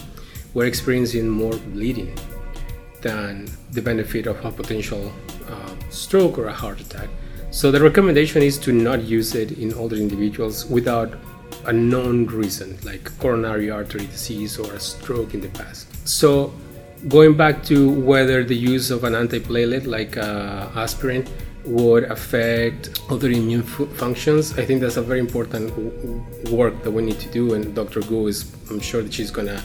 were 0.54 0.64
experiencing 0.64 1.28
more 1.28 1.56
bleeding 1.74 2.16
than 3.02 3.48
the 3.72 3.82
benefit 3.82 4.26
of 4.26 4.44
a 4.44 4.52
potential 4.52 5.12
uh, 5.48 5.74
stroke 5.90 6.38
or 6.38 6.46
a 6.46 6.52
heart 6.52 6.80
attack 6.80 7.08
so 7.50 7.70
the 7.70 7.80
recommendation 7.80 8.42
is 8.42 8.58
to 8.58 8.72
not 8.72 9.02
use 9.02 9.34
it 9.34 9.52
in 9.52 9.72
older 9.74 9.96
individuals 9.96 10.66
without 10.66 11.14
a 11.66 11.72
known 11.72 12.26
reason, 12.26 12.78
like 12.84 13.16
coronary 13.18 13.70
artery 13.70 14.06
disease 14.06 14.58
or 14.58 14.72
a 14.72 14.80
stroke 14.80 15.34
in 15.34 15.40
the 15.40 15.48
past. 15.48 15.86
So 16.06 16.52
going 17.08 17.36
back 17.36 17.62
to 17.64 17.90
whether 17.90 18.44
the 18.44 18.56
use 18.56 18.90
of 18.90 19.04
an 19.04 19.12
antiplatelet 19.14 19.86
like 19.86 20.16
uh, 20.16 20.68
aspirin 20.74 21.26
would 21.64 22.04
affect 22.04 23.00
other 23.10 23.30
immune 23.30 23.62
f- 23.62 23.88
functions, 23.96 24.58
I 24.58 24.64
think 24.64 24.80
that's 24.80 24.96
a 24.96 25.02
very 25.02 25.20
important 25.20 25.68
w- 25.70 26.24
work 26.50 26.82
that 26.82 26.90
we 26.90 27.02
need 27.02 27.20
to 27.20 27.28
do. 27.30 27.54
And 27.54 27.74
Dr. 27.74 28.00
Gu 28.00 28.28
is, 28.28 28.50
I'm 28.70 28.80
sure 28.80 29.02
that 29.02 29.12
she's 29.12 29.30
gonna 29.30 29.62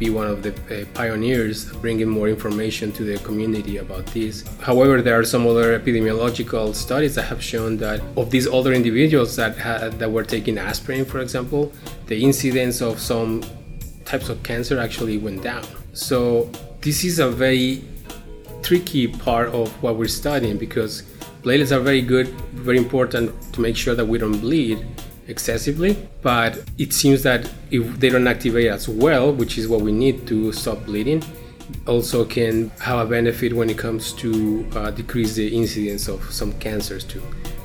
be 0.00 0.08
one 0.08 0.26
of 0.26 0.42
the 0.42 0.52
uh, 0.52 0.84
pioneers 0.94 1.70
bringing 1.84 2.08
more 2.08 2.28
information 2.28 2.90
to 2.90 3.04
the 3.04 3.18
community 3.18 3.76
about 3.76 4.06
this. 4.06 4.44
However, 4.60 5.02
there 5.02 5.16
are 5.20 5.24
some 5.24 5.46
other 5.46 5.78
epidemiological 5.78 6.74
studies 6.74 7.14
that 7.16 7.24
have 7.24 7.42
shown 7.42 7.76
that 7.76 8.00
of 8.16 8.30
these 8.30 8.46
older 8.46 8.72
individuals 8.72 9.36
that 9.36 9.56
had, 9.58 9.98
that 10.00 10.10
were 10.10 10.24
taking 10.24 10.56
aspirin, 10.58 11.04
for 11.04 11.20
example, 11.20 11.70
the 12.06 12.18
incidence 12.24 12.80
of 12.80 12.98
some 12.98 13.44
types 14.06 14.30
of 14.30 14.42
cancer 14.42 14.80
actually 14.80 15.18
went 15.18 15.42
down. 15.42 15.64
So 15.92 16.50
this 16.80 17.04
is 17.04 17.18
a 17.18 17.30
very 17.30 17.84
tricky 18.62 19.06
part 19.06 19.48
of 19.50 19.68
what 19.82 19.96
we're 19.96 20.08
studying 20.22 20.56
because 20.56 21.02
platelets 21.42 21.72
are 21.76 21.80
very 21.80 22.02
good, 22.02 22.28
very 22.52 22.78
important 22.78 23.26
to 23.52 23.60
make 23.60 23.76
sure 23.76 23.94
that 23.94 24.06
we 24.06 24.16
don't 24.18 24.40
bleed 24.40 24.86
excessively, 25.30 25.96
but 26.22 26.62
it 26.78 26.92
seems 26.92 27.22
that 27.22 27.50
if 27.70 28.00
they 28.00 28.08
don't 28.08 28.26
activate 28.26 28.68
as 28.68 28.88
well, 28.88 29.32
which 29.32 29.56
is 29.56 29.68
what 29.68 29.80
we 29.80 29.92
need 29.92 30.26
to 30.26 30.52
stop 30.52 30.84
bleeding, 30.84 31.22
also 31.86 32.24
can 32.24 32.70
have 32.80 32.98
a 32.98 33.08
benefit 33.08 33.52
when 33.52 33.70
it 33.70 33.78
comes 33.78 34.12
to 34.12 34.66
uh, 34.74 34.90
decrease 34.90 35.34
the 35.34 35.56
incidence 35.56 36.08
of 36.08 36.20
some 36.32 36.52
cancers 36.54 37.04
too. 37.04 37.22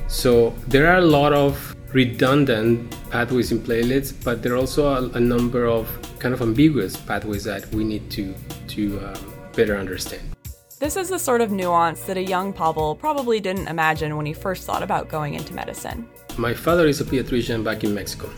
So 0.07 0.53
there 0.67 0.87
are 0.91 0.97
a 0.97 1.05
lot 1.05 1.33
of 1.33 1.75
redundant 1.91 2.95
pathways 3.09 3.51
in 3.51 3.59
platelets, 3.59 4.13
but 4.23 4.43
there 4.43 4.53
are 4.53 4.57
also 4.57 4.87
a, 4.87 5.09
a 5.17 5.19
number 5.19 5.65
of 5.65 5.87
kind 6.19 6.33
of 6.33 6.41
ambiguous 6.41 6.95
pathways 6.95 7.43
that 7.45 7.67
we 7.73 7.83
need 7.83 8.09
to 8.11 8.33
to 8.67 8.99
uh, 8.99 9.17
better 9.55 9.77
understand. 9.77 10.34
This 10.77 10.97
is 10.97 11.07
the 11.07 11.17
sort 11.17 11.39
of 11.39 11.51
nuance 11.51 12.01
that 12.01 12.17
a 12.17 12.21
young 12.21 12.51
Pavel 12.51 12.95
probably 12.95 13.39
didn't 13.39 13.69
imagine 13.69 14.17
when 14.17 14.25
he 14.25 14.33
first 14.33 14.65
thought 14.65 14.83
about 14.83 15.07
going 15.07 15.33
into 15.33 15.53
medicine. 15.53 16.05
My 16.37 16.53
father 16.53 16.85
is 16.85 16.99
a 16.99 17.05
pediatrician 17.05 17.63
back 17.63 17.85
in 17.85 17.95
Mexico, 17.95 18.29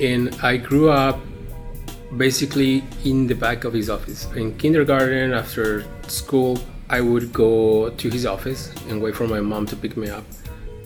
and 0.00 0.32
I 0.44 0.58
grew 0.58 0.90
up 0.90 1.18
basically 2.16 2.84
in 3.04 3.26
the 3.26 3.34
back 3.34 3.64
of 3.64 3.72
his 3.72 3.90
office. 3.90 4.30
In 4.36 4.56
kindergarten, 4.58 5.32
after 5.32 5.84
school, 6.06 6.56
I 6.88 7.00
would 7.00 7.32
go 7.32 7.90
to 7.90 8.10
his 8.10 8.26
office 8.26 8.72
and 8.88 9.02
wait 9.02 9.16
for 9.16 9.26
my 9.26 9.40
mom 9.40 9.66
to 9.66 9.74
pick 9.74 9.96
me 9.96 10.08
up. 10.08 10.22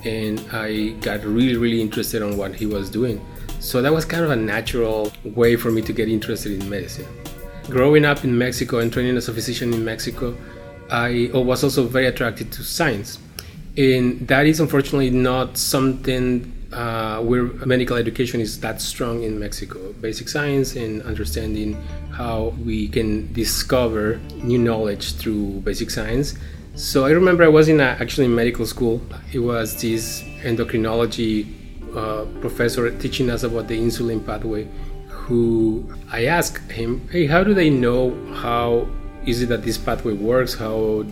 And 0.07 0.43
I 0.51 0.93
got 1.03 1.23
really, 1.25 1.59
really 1.59 1.83
interested 1.83 2.23
on 2.23 2.39
what 2.39 2.55
he 2.55 2.65
was 2.65 2.89
doing. 2.89 3.21
So 3.59 3.83
that 3.83 3.93
was 3.93 4.07
kind 4.07 4.25
of 4.25 4.31
a 4.31 4.37
natural 4.37 5.13
way 5.25 5.57
for 5.57 5.71
me 5.71 5.83
to 5.83 5.93
get 5.93 6.09
interested 6.09 6.59
in 6.59 6.71
medicine. 6.71 7.07
Growing 7.69 8.07
up 8.07 8.25
in 8.25 8.37
Mexico 8.37 8.79
and 8.79 8.91
training 8.91 9.19
as 9.19 9.29
a 9.29 9.35
physician 9.35 9.75
in 9.75 9.85
Mexico, 9.85 10.35
I 10.91 11.31
was 11.33 11.63
also 11.65 11.87
very 11.87 12.07
attracted 12.07 12.53
to 12.53 12.65
science 12.65 13.19
and 13.77 14.27
that 14.29 14.47
is 14.47 14.61
unfortunately 14.61 15.11
not 15.11 15.57
something 15.57 16.53
uh, 16.73 17.21
where 17.21 17.45
medical 17.67 17.97
education 17.97 18.41
is 18.41 18.61
that 18.61 18.81
strong 18.81 19.23
in 19.23 19.39
Mexico. 19.39 19.93
Basic 19.95 20.29
science 20.29 20.77
and 20.77 21.03
understanding 21.03 21.75
how 22.13 22.55
we 22.65 22.89
can 22.89 23.33
discover 23.33 24.21
new 24.35 24.59
knowledge 24.59 25.15
through 25.15 25.61
basic 25.61 25.91
science. 25.91 26.35
So 26.75 27.05
I 27.05 27.11
remember 27.11 27.45
I 27.45 27.49
was 27.49 27.69
in 27.69 27.81
a, 27.81 27.97
actually 28.01 28.27
in 28.27 28.35
medical 28.35 28.67
school. 28.67 29.01
It 29.33 29.41
was 29.41 29.81
this 29.81 30.23
endocrinology 30.43 31.47
uh, 31.97 32.25
professor 32.41 32.91
teaching 32.99 33.31
us 33.31 33.43
about 33.43 33.67
the 33.67 33.79
insulin 33.79 34.25
pathway. 34.25 34.69
Who 35.09 35.93
I 36.11 36.27
asked 36.27 36.71
him, 36.71 37.09
"Hey, 37.11 37.27
how 37.27 37.45
do 37.45 37.55
they 37.55 37.71
know 37.71 38.15
how 38.35 38.89
is 39.27 39.43
it 39.43 39.49
that 39.49 39.63
this 39.63 39.79
pathway 39.79 40.13
works? 40.13 40.55
How 40.55 41.05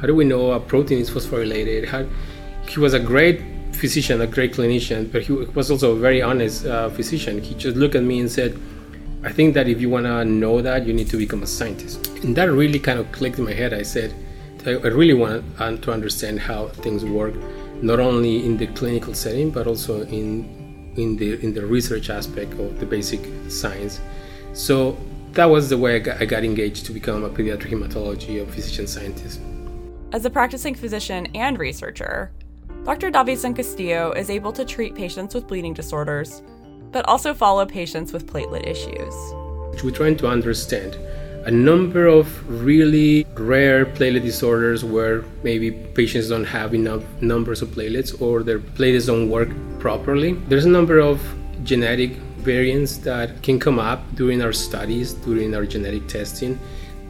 how 0.00 0.06
do 0.06 0.14
we 0.14 0.24
know 0.24 0.52
a 0.52 0.60
protein 0.60 0.98
is 0.98 1.10
phosphorylated? 1.10 1.86
How, 1.86 2.06
he 2.68 2.80
was 2.80 2.94
a 2.94 3.00
great 3.00 3.40
physician, 3.72 4.20
a 4.20 4.26
great 4.26 4.52
clinician, 4.52 5.10
but 5.10 5.22
he 5.22 5.32
was 5.32 5.70
also 5.70 5.92
a 5.92 5.96
very 5.96 6.22
honest 6.22 6.66
uh, 6.66 6.88
physician. 6.90 7.40
He 7.42 7.54
just 7.54 7.76
looked 7.76 7.94
at 7.94 8.02
me 8.02 8.20
and 8.20 8.30
said, 8.30 8.58
I 9.22 9.32
think 9.32 9.54
that 9.54 9.68
if 9.68 9.80
you 9.80 9.88
want 9.88 10.06
to 10.06 10.24
know 10.24 10.60
that, 10.62 10.86
you 10.86 10.92
need 10.92 11.08
to 11.08 11.16
become 11.16 11.42
a 11.42 11.46
scientist. 11.46 12.06
And 12.22 12.36
that 12.36 12.50
really 12.50 12.78
kind 12.78 12.98
of 12.98 13.10
clicked 13.12 13.38
in 13.38 13.44
my 13.44 13.52
head. 13.52 13.72
I 13.72 13.82
said, 13.82 14.14
I 14.66 14.70
really 14.70 15.14
want 15.14 15.44
to 15.58 15.92
understand 15.92 16.40
how 16.40 16.68
things 16.68 17.04
work, 17.04 17.34
not 17.82 18.00
only 18.00 18.44
in 18.44 18.56
the 18.56 18.66
clinical 18.68 19.14
setting, 19.14 19.50
but 19.50 19.66
also 19.66 20.02
in 20.02 20.92
in 20.96 21.16
the 21.16 21.34
in 21.44 21.52
the 21.52 21.66
research 21.66 22.08
aspect 22.08 22.52
of 22.52 22.80
the 22.80 22.86
basic 22.86 23.20
science. 23.50 24.00
So 24.52 24.96
that 25.34 25.46
was 25.46 25.68
the 25.68 25.78
way 25.78 25.96
I 25.96 25.98
got, 25.98 26.22
I 26.22 26.24
got 26.24 26.44
engaged 26.44 26.86
to 26.86 26.92
become 26.92 27.24
a 27.24 27.30
pediatric 27.30 27.70
hematology 27.70 28.42
or 28.42 28.50
physician 28.50 28.86
scientist. 28.86 29.40
As 30.12 30.24
a 30.24 30.30
practicing 30.30 30.74
physician 30.74 31.26
and 31.34 31.58
researcher, 31.58 32.30
Dr. 32.84 33.10
Davizon 33.10 33.56
Castillo 33.56 34.12
is 34.12 34.30
able 34.30 34.52
to 34.52 34.64
treat 34.64 34.94
patients 34.94 35.34
with 35.34 35.48
bleeding 35.48 35.74
disorders, 35.74 36.42
but 36.92 37.04
also 37.08 37.34
follow 37.34 37.66
patients 37.66 38.12
with 38.12 38.26
platelet 38.26 38.66
issues. 38.66 39.14
We're 39.82 39.90
trying 39.90 40.16
to 40.18 40.28
understand 40.28 40.96
a 41.46 41.50
number 41.50 42.06
of 42.06 42.26
really 42.48 43.26
rare 43.34 43.84
platelet 43.84 44.22
disorders 44.22 44.84
where 44.84 45.24
maybe 45.42 45.72
patients 45.72 46.28
don't 46.28 46.44
have 46.44 46.74
enough 46.74 47.02
numbers 47.20 47.60
of 47.60 47.68
platelets 47.70 48.20
or 48.22 48.42
their 48.42 48.60
platelets 48.60 49.06
don't 49.06 49.28
work 49.28 49.48
properly. 49.78 50.34
There's 50.48 50.64
a 50.64 50.70
number 50.70 51.00
of 51.00 51.20
genetic 51.64 52.12
variants 52.44 52.98
that 52.98 53.42
can 53.42 53.58
come 53.58 53.78
up 53.78 54.00
during 54.14 54.42
our 54.42 54.52
studies, 54.52 55.14
during 55.14 55.54
our 55.54 55.66
genetic 55.66 56.06
testing, 56.06 56.58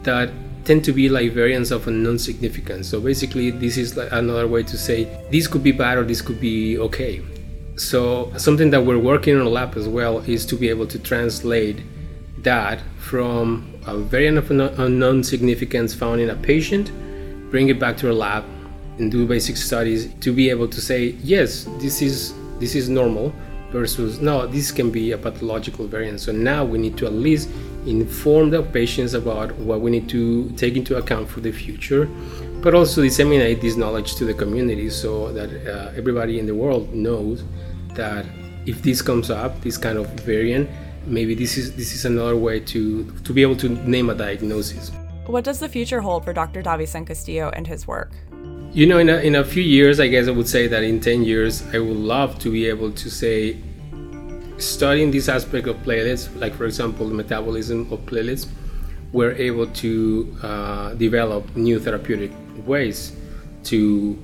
that 0.03 0.29
tend 0.63 0.83
to 0.83 0.91
be 0.91 1.09
like 1.09 1.31
variants 1.31 1.71
of 1.71 1.87
unknown 1.87 2.17
significance. 2.17 2.87
So 2.87 2.99
basically, 2.99 3.51
this 3.51 3.77
is 3.77 3.95
like 3.95 4.11
another 4.11 4.47
way 4.47 4.63
to 4.63 4.77
say 4.77 5.05
this 5.31 5.47
could 5.47 5.63
be 5.63 5.71
bad 5.71 5.97
or 5.97 6.03
this 6.03 6.21
could 6.21 6.39
be 6.39 6.77
okay. 6.79 7.21
So 7.75 8.31
something 8.37 8.69
that 8.71 8.83
we're 8.83 8.99
working 8.99 9.35
on 9.39 9.45
a 9.45 9.49
lab 9.49 9.75
as 9.75 9.87
well 9.87 10.19
is 10.19 10.45
to 10.47 10.55
be 10.55 10.69
able 10.69 10.87
to 10.87 10.97
translate 10.97 11.81
that 12.39 12.79
from 12.97 13.73
a 13.85 13.97
variant 13.97 14.37
of 14.37 14.49
unknown 14.79 15.23
significance 15.23 15.93
found 15.93 16.21
in 16.21 16.29
a 16.29 16.35
patient, 16.35 16.91
bring 17.51 17.69
it 17.69 17.79
back 17.79 17.97
to 17.97 18.07
our 18.07 18.13
lab, 18.13 18.45
and 18.97 19.11
do 19.11 19.27
basic 19.27 19.57
studies 19.57 20.13
to 20.21 20.31
be 20.33 20.49
able 20.49 20.67
to 20.67 20.81
say 20.81 21.15
yes, 21.21 21.65
this 21.79 22.01
is 22.01 22.33
this 22.59 22.75
is 22.75 22.87
normal 22.87 23.33
versus 23.75 24.21
no, 24.21 24.47
this 24.47 24.71
can 24.71 24.89
be 24.89 25.11
a 25.11 25.17
pathological 25.17 25.85
variant. 25.85 26.21
So 26.21 26.31
now 26.31 26.63
we 26.63 26.77
need 26.77 26.95
to 26.99 27.05
at 27.05 27.13
least 27.13 27.49
inform 27.85 28.49
the 28.49 28.63
patients 28.63 29.13
about 29.13 29.51
what 29.67 29.81
we 29.81 29.91
need 29.91 30.07
to 30.09 30.49
take 30.51 30.75
into 30.77 30.95
account 30.95 31.27
for 31.27 31.41
the 31.41 31.51
future, 31.51 32.05
but 32.63 32.73
also 32.73 33.01
disseminate 33.01 33.59
this 33.59 33.75
knowledge 33.75 34.15
to 34.15 34.23
the 34.23 34.33
community 34.33 34.89
so 34.89 35.11
that 35.33 35.49
uh, 35.67 35.99
everybody 35.99 36.39
in 36.39 36.45
the 36.45 36.55
world 36.55 36.93
knows 36.93 37.43
that 37.95 38.25
if 38.65 38.81
this 38.81 39.01
comes 39.01 39.29
up, 39.29 39.51
this 39.61 39.77
kind 39.77 39.97
of 39.97 40.07
variant, 40.21 40.69
maybe 41.05 41.35
this 41.35 41.57
is 41.57 41.75
this 41.75 41.93
is 41.93 42.05
another 42.05 42.37
way 42.47 42.59
to 42.59 42.81
to 43.25 43.33
be 43.33 43.41
able 43.41 43.57
to 43.57 43.69
name 43.95 44.09
a 44.09 44.15
diagnosis. 44.15 44.91
What 45.27 45.43
does 45.43 45.59
the 45.59 45.69
future 45.69 46.01
hold 46.01 46.23
for 46.23 46.33
Dr. 46.33 46.63
Davizon 46.63 47.05
Castillo 47.05 47.49
and 47.57 47.67
his 47.67 47.87
work? 47.87 48.11
You 48.75 48.85
know, 48.85 48.97
in 48.97 49.07
a, 49.07 49.19
in 49.19 49.35
a 49.35 49.45
few 49.45 49.63
years, 49.63 50.01
I 50.01 50.07
guess 50.07 50.27
I 50.27 50.31
would 50.31 50.49
say 50.49 50.67
that 50.67 50.83
in 50.83 50.99
10 50.99 51.23
years, 51.23 51.63
I 51.73 51.79
would 51.79 51.95
love 51.95 52.37
to 52.39 52.51
be 52.51 52.67
able 52.67 52.91
to 52.91 53.09
say, 53.09 53.55
studying 54.57 55.11
this 55.11 55.29
aspect 55.29 55.67
of 55.67 55.77
platelets, 55.77 56.27
like 56.41 56.53
for 56.53 56.65
example, 56.65 57.07
the 57.07 57.13
metabolism 57.13 57.89
of 57.89 57.99
platelets, 58.01 58.49
we're 59.13 59.31
able 59.31 59.67
to 59.67 60.37
uh, 60.43 60.93
develop 60.95 61.55
new 61.55 61.79
therapeutic 61.79 62.31
ways 62.65 63.13
to 63.63 64.21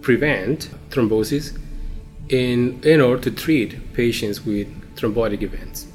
prevent 0.00 0.70
thrombosis 0.90 1.58
in, 2.28 2.80
in 2.84 3.00
order 3.00 3.20
to 3.20 3.32
treat 3.32 3.92
patients 3.94 4.46
with 4.46 4.68
thrombotic 4.94 5.42
events 5.42 5.88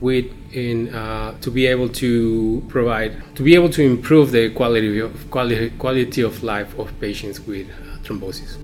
with 0.00 0.26
in 0.52 0.94
uh, 0.94 1.38
to 1.40 1.50
be 1.50 1.66
able 1.66 1.88
to 1.88 2.62
provide 2.68 3.12
to 3.36 3.42
be 3.42 3.54
able 3.54 3.68
to 3.68 3.82
improve 3.82 4.30
the 4.32 4.50
quality 4.50 4.98
of 4.98 5.30
quality, 5.30 5.70
quality 5.70 6.22
of 6.22 6.42
life 6.42 6.78
of 6.78 6.88
patients 7.00 7.40
with 7.40 7.68
uh, 7.68 7.98
thrombosis. 8.02 8.58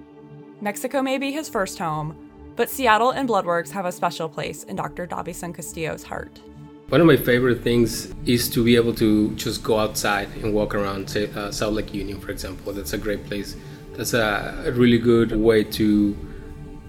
Mexico 0.61 1.03
may 1.03 1.19
be 1.19 1.31
his 1.31 1.49
first 1.49 1.79
home, 1.79 2.17
but 2.57 2.71
Seattle 2.71 3.11
and 3.11 3.29
Bloodworks 3.29 3.71
have 3.71 3.85
a 3.85 3.93
special 3.93 4.29
place 4.29 4.65
in 4.65 4.77
Dr. 4.77 5.07
Davizon 5.07 5.55
Castillo's 5.55 6.03
heart. 6.03 6.41
One 6.89 7.01
of 7.01 7.07
my 7.07 7.17
favorite 7.17 7.63
things 7.63 8.15
is 8.27 8.49
to 8.51 8.65
be 8.65 8.77
able 8.77 8.95
to 8.95 9.35
just 9.35 9.63
go 9.63 9.79
outside 9.79 10.29
and 10.43 10.55
walk 10.55 10.75
around, 10.75 11.11
say, 11.11 11.29
uh, 11.33 11.51
South 11.51 11.73
Lake 11.75 11.93
Union, 11.93 12.21
for 12.21 12.31
example. 12.31 12.73
That's 12.73 12.93
a 12.93 12.99
great 12.99 13.27
place. 13.27 13.57
That's 13.95 14.15
a 14.15 14.73
really 14.75 14.99
good 14.99 15.33
way 15.33 15.65
to 15.65 16.17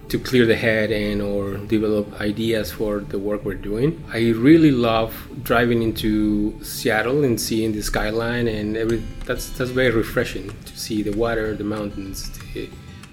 to 0.08 0.18
clear 0.18 0.46
the 0.46 0.56
head 0.56 0.90
and 0.90 1.20
or 1.20 1.56
develop 1.56 2.20
ideas 2.20 2.72
for 2.72 3.00
the 3.00 3.18
work 3.18 3.44
we're 3.44 3.54
doing. 3.54 4.02
I 4.12 4.30
really 4.30 4.70
love 4.70 5.14
driving 5.42 5.82
into 5.82 6.58
Seattle 6.64 7.24
and 7.24 7.40
seeing 7.40 7.72
the 7.72 7.82
skyline 7.82 8.48
and 8.48 8.76
every 8.76 9.02
that's 9.26 9.50
that's 9.50 9.70
very 9.70 9.90
refreshing 9.90 10.48
to 10.64 10.78
see 10.78 11.02
the 11.02 11.16
water, 11.16 11.54
the 11.54 11.64
mountains, 11.64 12.30
the, 12.54 12.68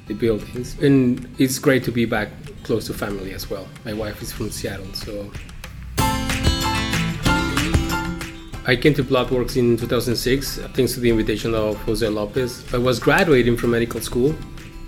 the 0.07 0.13
buildings. 0.13 0.79
And 0.81 1.27
it's 1.37 1.59
great 1.59 1.83
to 1.83 1.91
be 1.91 2.05
back 2.05 2.29
close 2.63 2.87
to 2.87 2.93
family 2.93 3.33
as 3.33 3.49
well. 3.49 3.67
My 3.83 3.93
wife 3.93 4.21
is 4.21 4.31
from 4.31 4.49
Seattle, 4.49 4.91
so 4.93 5.31
I 8.67 8.75
came 8.75 8.95
to 8.95 9.03
Bloodworks 9.03 9.57
in 9.57 9.77
2006 9.77 10.57
thanks 10.73 10.93
to 10.93 10.99
the 10.99 11.09
invitation 11.09 11.53
of 11.53 11.75
Jose 11.83 12.07
Lopez. 12.07 12.63
I 12.73 12.77
was 12.77 12.99
graduating 12.99 13.57
from 13.57 13.71
medical 13.71 14.01
school 14.01 14.33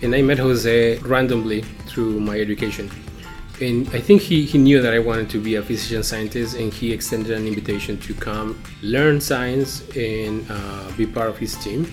and 0.01 0.13
I 0.13 0.21
met 0.21 0.37
Jose 0.37 0.97
randomly 0.99 1.61
through 1.87 2.19
my 2.19 2.39
education. 2.39 2.89
And 3.59 3.87
I 3.89 3.99
think 3.99 4.21
he, 4.21 4.45
he 4.45 4.59
knew 4.59 4.81
that 4.81 4.93
I 4.93 4.99
wanted 4.99 5.29
to 5.31 5.41
be 5.41 5.55
a 5.55 5.63
physician 5.63 6.03
scientist, 6.03 6.55
and 6.55 6.71
he 6.71 6.93
extended 6.93 7.31
an 7.31 7.47
invitation 7.47 7.97
to 8.01 8.13
come 8.13 8.61
learn 8.83 9.19
science 9.19 9.87
and 9.95 10.45
uh, 10.49 10.91
be 10.95 11.07
part 11.07 11.29
of 11.29 11.37
his 11.39 11.55
team. 11.55 11.85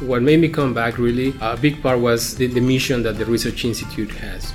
What 0.00 0.22
made 0.22 0.40
me 0.40 0.48
come 0.48 0.74
back 0.74 0.98
really, 0.98 1.32
a 1.40 1.56
big 1.56 1.80
part 1.80 2.00
was 2.00 2.34
the, 2.34 2.48
the 2.48 2.60
mission 2.60 3.04
that 3.04 3.18
the 3.18 3.24
Research 3.24 3.64
Institute 3.64 4.10
has 4.10 4.52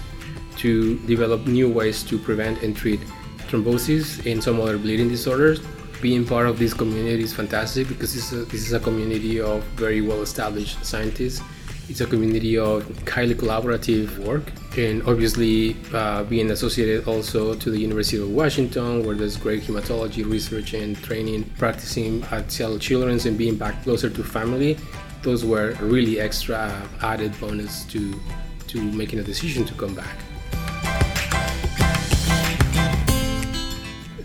to 0.58 0.97
develop 1.06 1.47
new 1.47 1.69
ways 1.69 2.03
to 2.03 2.17
prevent 2.17 2.63
and 2.63 2.75
treat 2.75 2.99
thrombosis 3.47 4.30
and 4.30 4.43
some 4.43 4.60
other 4.60 4.77
bleeding 4.77 5.08
disorders 5.08 5.62
being 6.01 6.25
part 6.25 6.47
of 6.47 6.60
this 6.60 6.73
community 6.73 7.23
is 7.23 7.33
fantastic 7.33 7.88
because 7.88 8.13
this 8.13 8.31
is 8.31 8.41
a, 8.41 8.45
this 8.45 8.67
is 8.67 8.73
a 8.73 8.79
community 8.79 9.39
of 9.39 9.63
very 9.75 10.01
well 10.01 10.21
established 10.21 10.83
scientists. 10.86 11.41
It's 11.89 12.01
a 12.01 12.05
community 12.05 12.57
of 12.57 12.83
highly 13.07 13.33
collaborative 13.33 14.17
work, 14.19 14.51
and 14.77 15.01
obviously 15.03 15.77
uh, 15.93 16.23
being 16.25 16.51
associated 16.51 17.07
also 17.07 17.55
to 17.55 17.71
the 17.71 17.79
University 17.79 18.21
of 18.21 18.29
Washington, 18.29 19.05
where 19.05 19.15
there's 19.15 19.38
great 19.38 19.63
hematology 19.63 20.29
research 20.29 20.73
and 20.73 20.97
training, 21.01 21.45
practicing 21.57 22.23
at 22.23 22.51
Seattle 22.51 22.77
Children's 22.77 23.25
and 23.25 23.38
being 23.38 23.55
back 23.55 23.81
closer 23.83 24.10
to 24.10 24.23
family. 24.23 24.77
Those 25.23 25.45
were 25.45 25.77
really 25.79 26.19
extra 26.19 26.88
added 27.01 27.39
bonus 27.39 27.86
to 27.86 28.19
to 28.67 28.81
making 28.81 29.19
a 29.19 29.23
decision 29.23 29.63
to 29.63 29.73
come 29.75 29.95
back. 29.95 30.17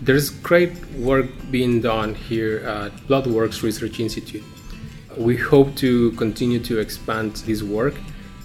There's 0.03 0.29
great 0.29 0.75
work 0.95 1.27
being 1.49 1.79
done 1.79 2.13
here 2.13 2.57
at 2.67 2.91
Bloodworks 3.07 3.63
Research 3.63 4.01
Institute. 4.01 4.43
We 5.15 5.37
hope 5.37 5.75
to 5.75 6.11
continue 6.17 6.59
to 6.59 6.79
expand 6.79 7.37
this 7.47 7.63
work, 7.63 7.93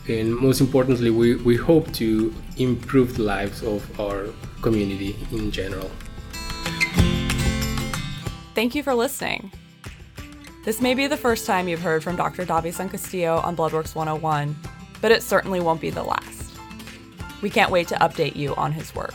and 0.07 0.37
most 0.37 0.61
importantly, 0.61 1.11
we, 1.11 1.35
we 1.35 1.57
hope 1.57 1.92
to 1.94 2.33
improve 2.59 3.16
the 3.16 3.25
lives 3.25 3.64
of 3.64 3.83
our 3.99 4.27
community 4.62 5.16
in 5.33 5.51
general. 5.51 5.90
Thank 8.55 8.77
you 8.77 8.85
for 8.85 8.94
listening. 8.94 9.51
This 10.64 10.81
may 10.81 10.94
be 10.94 11.09
the 11.09 11.16
first 11.16 11.44
time 11.44 11.66
you've 11.66 11.83
heard 11.83 12.05
from 12.05 12.14
Dr. 12.14 12.47
Davizon 12.47 12.88
Castillo 12.88 13.38
on 13.38 13.57
Bloodworks 13.57 13.97
101, 13.97 14.55
but 15.01 15.11
it 15.11 15.25
certainly 15.25 15.59
won't 15.59 15.81
be 15.81 15.90
the 15.90 16.05
last. 16.05 16.53
We 17.42 17.51
can't 17.51 17.73
wait 17.73 17.88
to 17.88 17.97
update 17.97 18.37
you 18.37 18.55
on 18.55 18.71
his 18.71 18.94
work. 18.94 19.14